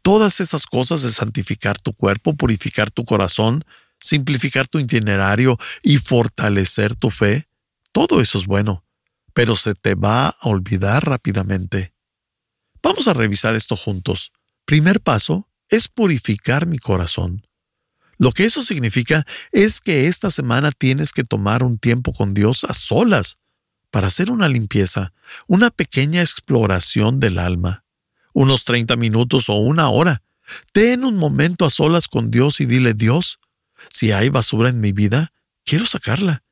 Todas 0.00 0.40
esas 0.40 0.64
cosas 0.64 1.02
de 1.02 1.10
santificar 1.10 1.78
tu 1.78 1.92
cuerpo, 1.92 2.34
purificar 2.34 2.90
tu 2.90 3.04
corazón, 3.04 3.66
simplificar 4.00 4.68
tu 4.68 4.78
itinerario 4.78 5.58
y 5.82 5.98
fortalecer 5.98 6.96
tu 6.96 7.10
fe, 7.10 7.48
todo 7.92 8.22
eso 8.22 8.38
es 8.38 8.46
bueno 8.46 8.84
pero 9.34 9.56
se 9.56 9.74
te 9.74 9.94
va 9.94 10.28
a 10.28 10.48
olvidar 10.48 11.06
rápidamente. 11.06 11.92
Vamos 12.82 13.08
a 13.08 13.12
revisar 13.12 13.54
esto 13.54 13.76
juntos. 13.76 14.32
Primer 14.64 15.00
paso 15.00 15.50
es 15.68 15.88
purificar 15.88 16.66
mi 16.66 16.78
corazón. 16.78 17.46
Lo 18.18 18.32
que 18.32 18.44
eso 18.44 18.62
significa 18.62 19.26
es 19.52 19.80
que 19.80 20.06
esta 20.06 20.30
semana 20.30 20.72
tienes 20.72 21.12
que 21.12 21.24
tomar 21.24 21.62
un 21.62 21.78
tiempo 21.78 22.12
con 22.12 22.34
Dios 22.34 22.64
a 22.64 22.74
solas 22.74 23.38
para 23.90 24.08
hacer 24.08 24.30
una 24.30 24.48
limpieza, 24.48 25.12
una 25.46 25.70
pequeña 25.70 26.20
exploración 26.20 27.20
del 27.20 27.38
alma, 27.38 27.84
unos 28.32 28.64
30 28.64 28.96
minutos 28.96 29.48
o 29.48 29.54
una 29.54 29.88
hora. 29.88 30.22
Ten 30.72 31.04
un 31.04 31.16
momento 31.16 31.64
a 31.64 31.70
solas 31.70 32.08
con 32.08 32.30
Dios 32.30 32.60
y 32.60 32.66
dile, 32.66 32.94
Dios, 32.94 33.38
si 33.90 34.12
hay 34.12 34.28
basura 34.28 34.68
en 34.68 34.80
mi 34.80 34.92
vida, 34.92 35.32
quiero 35.64 35.86
sacarla. 35.86 36.42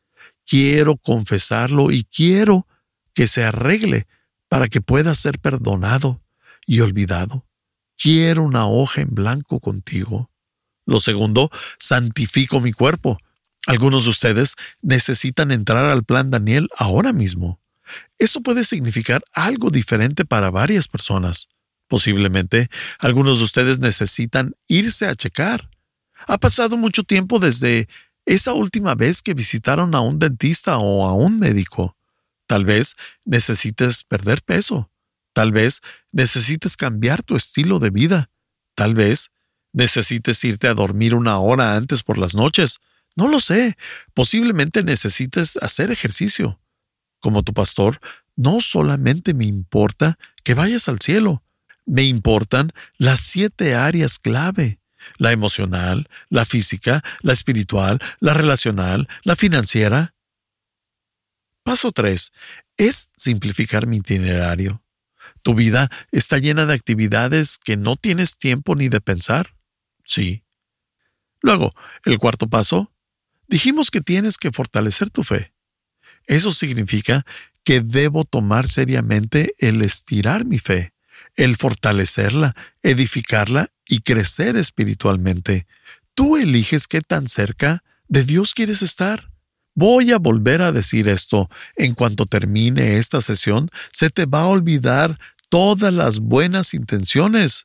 Quiero 0.46 0.96
confesarlo 0.96 1.90
y 1.90 2.04
quiero 2.04 2.66
que 3.14 3.28
se 3.28 3.44
arregle 3.44 4.06
para 4.48 4.68
que 4.68 4.80
pueda 4.80 5.14
ser 5.14 5.38
perdonado 5.38 6.20
y 6.66 6.80
olvidado. 6.80 7.46
Quiero 7.96 8.42
una 8.42 8.66
hoja 8.66 9.00
en 9.00 9.14
blanco 9.14 9.60
contigo. 9.60 10.31
Lo 10.86 11.00
segundo, 11.00 11.50
santifico 11.78 12.60
mi 12.60 12.72
cuerpo. 12.72 13.18
Algunos 13.66 14.04
de 14.04 14.10
ustedes 14.10 14.54
necesitan 14.80 15.52
entrar 15.52 15.84
al 15.86 16.04
plan 16.04 16.30
Daniel 16.30 16.68
ahora 16.76 17.12
mismo. 17.12 17.60
Esto 18.18 18.40
puede 18.40 18.64
significar 18.64 19.22
algo 19.32 19.70
diferente 19.70 20.24
para 20.24 20.50
varias 20.50 20.88
personas. 20.88 21.48
Posiblemente 21.88 22.68
algunos 22.98 23.38
de 23.38 23.44
ustedes 23.44 23.78
necesitan 23.78 24.52
irse 24.66 25.06
a 25.06 25.14
checar. 25.14 25.68
Ha 26.26 26.38
pasado 26.38 26.76
mucho 26.76 27.04
tiempo 27.04 27.38
desde 27.38 27.88
esa 28.24 28.52
última 28.52 28.94
vez 28.94 29.22
que 29.22 29.34
visitaron 29.34 29.94
a 29.94 30.00
un 30.00 30.18
dentista 30.18 30.78
o 30.78 31.06
a 31.06 31.12
un 31.14 31.38
médico. 31.38 31.96
Tal 32.46 32.64
vez 32.64 32.94
necesites 33.24 34.04
perder 34.04 34.42
peso. 34.42 34.90
Tal 35.32 35.52
vez 35.52 35.80
necesites 36.12 36.76
cambiar 36.76 37.22
tu 37.22 37.36
estilo 37.36 37.78
de 37.78 37.90
vida. 37.90 38.30
Tal 38.74 38.94
vez 38.94 39.30
necesites 39.72 40.42
irte 40.44 40.68
a 40.68 40.74
dormir 40.74 41.14
una 41.14 41.38
hora 41.38 41.76
antes 41.76 42.02
por 42.02 42.18
las 42.18 42.34
noches. 42.34 42.78
No 43.16 43.28
lo 43.28 43.40
sé. 43.40 43.76
Posiblemente 44.14 44.82
necesites 44.82 45.56
hacer 45.58 45.90
ejercicio. 45.90 46.60
Como 47.20 47.42
tu 47.42 47.52
pastor, 47.52 48.00
no 48.36 48.60
solamente 48.60 49.34
me 49.34 49.44
importa 49.44 50.18
que 50.44 50.54
vayas 50.54 50.88
al 50.88 51.00
cielo, 51.00 51.42
me 51.84 52.04
importan 52.04 52.72
las 52.96 53.20
siete 53.20 53.74
áreas 53.74 54.18
clave. 54.18 54.78
La 55.18 55.32
emocional, 55.32 56.08
la 56.28 56.44
física, 56.44 57.02
la 57.22 57.32
espiritual, 57.32 57.98
la 58.20 58.34
relacional, 58.34 59.08
la 59.24 59.34
financiera. 59.34 60.14
Paso 61.64 61.90
3. 61.90 62.32
Es 62.76 63.08
simplificar 63.16 63.86
mi 63.86 63.98
itinerario. 63.98 64.82
¿Tu 65.42 65.54
vida 65.54 65.90
está 66.12 66.38
llena 66.38 66.66
de 66.66 66.74
actividades 66.74 67.58
que 67.58 67.76
no 67.76 67.96
tienes 67.96 68.38
tiempo 68.38 68.76
ni 68.76 68.88
de 68.88 69.00
pensar? 69.00 69.54
Sí. 70.12 70.44
Luego, 71.40 71.72
el 72.04 72.18
cuarto 72.18 72.46
paso. 72.46 72.92
Dijimos 73.48 73.90
que 73.90 74.02
tienes 74.02 74.36
que 74.36 74.50
fortalecer 74.50 75.08
tu 75.08 75.22
fe. 75.22 75.54
Eso 76.26 76.52
significa 76.52 77.24
que 77.64 77.80
debo 77.80 78.26
tomar 78.26 78.68
seriamente 78.68 79.54
el 79.58 79.80
estirar 79.80 80.44
mi 80.44 80.58
fe, 80.58 80.92
el 81.34 81.56
fortalecerla, 81.56 82.54
edificarla 82.82 83.70
y 83.86 84.00
crecer 84.00 84.56
espiritualmente. 84.56 85.66
Tú 86.14 86.36
eliges 86.36 86.88
qué 86.88 87.00
tan 87.00 87.26
cerca 87.26 87.82
de 88.06 88.24
Dios 88.24 88.52
quieres 88.52 88.82
estar. 88.82 89.30
Voy 89.74 90.12
a 90.12 90.18
volver 90.18 90.60
a 90.60 90.72
decir 90.72 91.08
esto. 91.08 91.48
En 91.76 91.94
cuanto 91.94 92.26
termine 92.26 92.98
esta 92.98 93.22
sesión, 93.22 93.70
se 93.90 94.10
te 94.10 94.26
va 94.26 94.42
a 94.42 94.48
olvidar 94.48 95.18
todas 95.48 95.94
las 95.94 96.18
buenas 96.18 96.74
intenciones. 96.74 97.64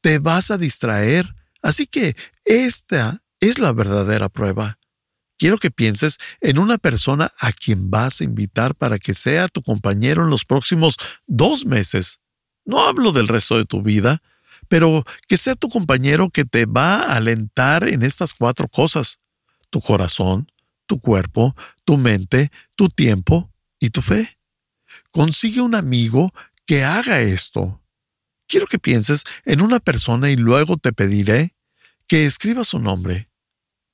Te 0.00 0.18
vas 0.18 0.50
a 0.50 0.58
distraer. 0.58 1.36
Así 1.64 1.86
que 1.86 2.14
esta 2.44 3.22
es 3.40 3.58
la 3.58 3.72
verdadera 3.72 4.28
prueba. 4.28 4.78
Quiero 5.38 5.56
que 5.56 5.70
pienses 5.70 6.18
en 6.42 6.58
una 6.58 6.76
persona 6.76 7.32
a 7.40 7.52
quien 7.52 7.90
vas 7.90 8.20
a 8.20 8.24
invitar 8.24 8.74
para 8.74 8.98
que 8.98 9.14
sea 9.14 9.48
tu 9.48 9.62
compañero 9.62 10.22
en 10.22 10.30
los 10.30 10.44
próximos 10.44 10.96
dos 11.26 11.64
meses. 11.64 12.20
No 12.66 12.86
hablo 12.86 13.12
del 13.12 13.28
resto 13.28 13.56
de 13.56 13.64
tu 13.64 13.80
vida, 13.80 14.22
pero 14.68 15.04
que 15.26 15.38
sea 15.38 15.54
tu 15.54 15.70
compañero 15.70 16.28
que 16.28 16.44
te 16.44 16.66
va 16.66 16.96
a 16.96 17.16
alentar 17.16 17.88
en 17.88 18.02
estas 18.02 18.34
cuatro 18.34 18.68
cosas. 18.68 19.18
Tu 19.70 19.80
corazón, 19.80 20.52
tu 20.84 21.00
cuerpo, 21.00 21.56
tu 21.86 21.96
mente, 21.96 22.50
tu 22.76 22.88
tiempo 22.88 23.50
y 23.80 23.88
tu 23.88 24.02
fe. 24.02 24.38
Consigue 25.10 25.62
un 25.62 25.74
amigo 25.74 26.30
que 26.66 26.84
haga 26.84 27.20
esto. 27.20 27.80
Quiero 28.46 28.66
que 28.66 28.78
pienses 28.78 29.24
en 29.46 29.62
una 29.62 29.80
persona 29.80 30.28
y 30.28 30.36
luego 30.36 30.76
te 30.76 30.92
pediré 30.92 31.53
que 32.06 32.26
escribas 32.26 32.68
su 32.68 32.78
nombre. 32.78 33.28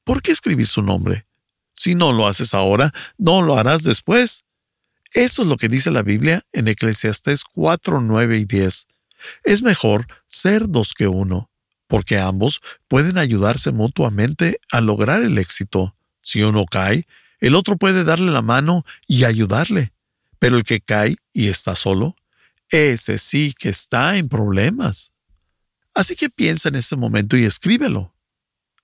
¿Por 0.05 0.23
qué 0.23 0.33
escribir 0.33 0.66
su 0.66 0.83
nombre? 0.83 1.27
Si 1.75 1.94
no 1.94 2.12
lo 2.12 2.27
haces 2.27 2.55
ahora, 2.55 2.92
no 3.16 3.42
lo 3.42 3.57
harás 3.57 3.85
después. 3.85 4.44
Eso 5.12 5.42
es 5.42 5.49
lo 5.49 5.57
que 5.57 5.68
dice 5.68 5.90
la 5.90 6.03
Biblia 6.03 6.42
en 6.53 6.68
Eclesiastés 6.68 7.44
4, 7.44 8.01
9 8.01 8.38
y 8.38 8.44
10. 8.44 8.87
Es 9.44 9.62
mejor 9.62 10.07
ser 10.29 10.68
dos 10.68 10.94
que 10.94 11.09
uno, 11.09 11.51
porque 11.87 12.18
ambos 12.18 12.61
pueden 12.88 13.18
ayudarse 13.18 13.73
mutuamente 13.73 14.61
a 14.70 14.81
lograr 14.81 15.23
el 15.23 15.38
éxito. 15.38 15.96
Si 16.23 16.42
uno 16.42 16.64
cae, 16.64 17.05
el 17.40 17.55
otro 17.55 17.77
puede 17.77 18.05
darle 18.05 18.31
la 18.31 18.42
mano 18.42 18.85
y 19.07 19.25
ayudarle. 19.25 19.92
Pero 20.38 20.57
el 20.57 20.64
que 20.64 20.81
cae 20.81 21.16
y 21.33 21.49
está 21.49 21.75
solo, 21.75 22.16
ese 22.70 23.18
sí 23.18 23.55
que 23.59 23.68
está 23.68 24.16
en 24.16 24.29
problemas. 24.29 25.12
Así 25.94 26.16
que 26.16 26.31
piensa 26.31 26.68
en 26.68 26.76
ese 26.76 26.96
momento 26.96 27.37
y 27.37 27.44
escríbelo. 27.44 28.14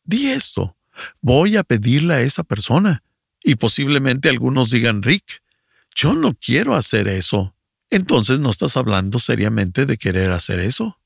Di 0.05 0.29
esto. 0.29 0.77
Voy 1.21 1.57
a 1.57 1.65
pedirle 1.65 2.15
a 2.15 2.21
esa 2.21 2.43
persona. 2.43 3.03
Y 3.43 3.57
posiblemente 3.57 4.29
algunos 4.29 4.71
digan, 4.71 5.03
Rick, 5.03 5.43
yo 5.95 6.15
no 6.15 6.35
quiero 6.35 6.75
hacer 6.75 7.09
eso. 7.09 7.55
Entonces 7.91 8.41
no 8.41 8.51
estás 8.51 8.77
hablando 8.77 9.19
seriamente 9.19 9.87
de 9.87 9.97
querer 9.97 10.31
hacer 10.31 10.61
eso. 10.61 11.01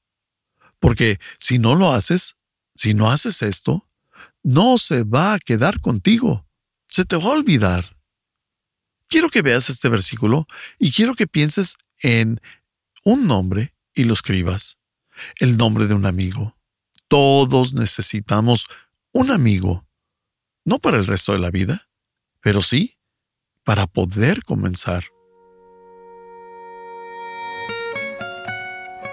Porque 0.79 1.19
si 1.39 1.59
no 1.59 1.75
lo 1.75 1.93
haces, 1.93 2.37
si 2.75 2.95
no 2.95 3.11
haces 3.11 3.43
esto, 3.43 3.87
no 4.43 4.79
se 4.79 5.05
va 5.05 5.35
a 5.35 5.39
quedar 5.39 5.81
contigo. 5.81 6.47
Se 6.89 7.05
te 7.05 7.17
va 7.17 7.25
a 7.25 7.35
olvidar. 7.35 7.97
Quiero 9.07 9.29
que 9.29 9.43
veas 9.43 9.69
este 9.69 9.89
versículo 9.89 10.47
y 10.79 10.93
quiero 10.93 11.15
que 11.15 11.27
pienses 11.27 11.77
en 12.03 12.41
un 13.05 13.27
nombre 13.27 13.75
y 13.95 14.05
lo 14.05 14.15
escribas. 14.15 14.80
El 15.39 15.57
nombre 15.57 15.87
de 15.87 15.95
un 15.95 16.07
amigo. 16.07 16.57
Todos 17.09 17.75
necesitamos 17.75 18.67
un 19.13 19.31
amigo, 19.31 19.87
no 20.65 20.79
para 20.79 20.99
el 20.99 21.07
resto 21.07 21.33
de 21.33 21.39
la 21.39 21.51
vida, 21.51 21.89
pero 22.41 22.63
sí 22.63 23.01
para 23.65 23.87
poder 23.87 24.43
comenzar. 24.45 25.05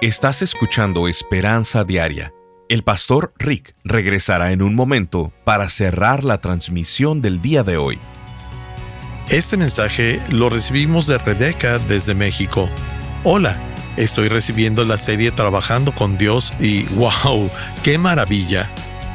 Estás 0.02 0.44
escuchando 0.44 1.08
Esperanza 1.08 1.84
Diaria. 1.84 2.32
El 2.70 2.84
pastor 2.84 3.34
Rick 3.40 3.76
regresará 3.84 4.52
en 4.52 4.62
un 4.62 4.76
momento 4.76 5.34
para 5.44 5.70
cerrar 5.70 6.24
la 6.24 6.40
transmisión 6.40 7.22
del 7.22 7.42
día 7.42 7.64
de 7.64 7.78
hoy. 7.78 7.98
Este 9.30 9.58
mensaje 9.58 10.22
lo 10.30 10.50
recibimos 10.50 11.08
de 11.08 11.18
Rebeca 11.18 11.80
desde 11.80 12.14
México. 12.14 12.70
Hola, 13.24 13.60
estoy 13.98 14.30
recibiendo 14.30 14.86
la 14.86 14.98
serie 14.98 15.32
Trabajando 15.32 15.92
con 15.92 16.18
Dios 16.18 16.54
y 16.60 16.84
wow, 16.96 17.50
qué 17.84 17.98
maravilla. 17.98 18.72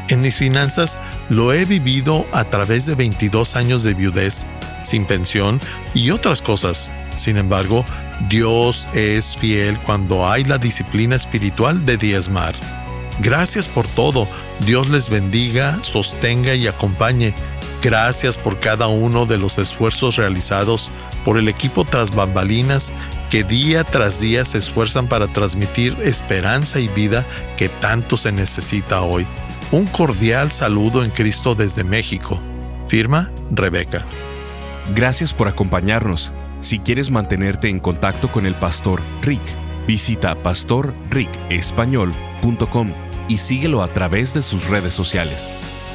En 0.08 0.20
mis 0.20 0.36
finanzas 0.36 0.98
lo 1.30 1.52
he 1.52 1.64
vivido 1.64 2.26
a 2.32 2.44
través 2.44 2.84
de 2.86 2.94
22 2.94 3.56
años 3.56 3.82
de 3.82 3.94
viudez, 3.94 4.44
sin 4.82 5.06
pensión 5.06 5.60
y 5.94 6.10
otras 6.10 6.42
cosas. 6.42 6.90
Sin 7.16 7.36
embargo, 7.36 7.84
Dios 8.28 8.88
es 8.92 9.36
fiel 9.36 9.78
cuando 9.78 10.28
hay 10.28 10.44
la 10.44 10.58
disciplina 10.58 11.16
espiritual 11.16 11.86
de 11.86 11.96
diezmar. 11.96 12.54
Gracias 13.20 13.68
por 13.68 13.86
todo. 13.86 14.26
Dios 14.66 14.88
les 14.88 15.08
bendiga, 15.08 15.78
sostenga 15.82 16.54
y 16.54 16.66
acompañe. 16.66 17.34
Gracias 17.82 18.38
por 18.38 18.60
cada 18.60 18.88
uno 18.88 19.26
de 19.26 19.38
los 19.38 19.58
esfuerzos 19.58 20.16
realizados 20.16 20.90
por 21.24 21.38
el 21.38 21.48
equipo 21.48 21.84
tras 21.84 22.14
bambalinas 22.14 22.92
que 23.32 23.42
día 23.44 23.82
tras 23.82 24.20
día 24.20 24.44
se 24.44 24.58
esfuerzan 24.58 25.08
para 25.08 25.32
transmitir 25.32 25.96
esperanza 26.02 26.78
y 26.80 26.88
vida 26.88 27.26
que 27.56 27.70
tanto 27.70 28.18
se 28.18 28.30
necesita 28.30 29.00
hoy. 29.00 29.26
Un 29.70 29.86
cordial 29.86 30.52
saludo 30.52 31.02
en 31.02 31.10
Cristo 31.10 31.54
desde 31.54 31.82
México. 31.82 32.38
Firma 32.86 33.30
Rebeca. 33.50 34.04
Gracias 34.94 35.32
por 35.32 35.48
acompañarnos. 35.48 36.34
Si 36.60 36.78
quieres 36.78 37.10
mantenerte 37.10 37.70
en 37.70 37.80
contacto 37.80 38.30
con 38.30 38.44
el 38.44 38.54
pastor 38.54 39.00
Rick, 39.22 39.40
visita 39.86 40.34
pastorricespañol.com 40.34 42.92
y 43.28 43.38
síguelo 43.38 43.82
a 43.82 43.88
través 43.88 44.34
de 44.34 44.42
sus 44.42 44.68
redes 44.68 44.92
sociales. 44.92 45.50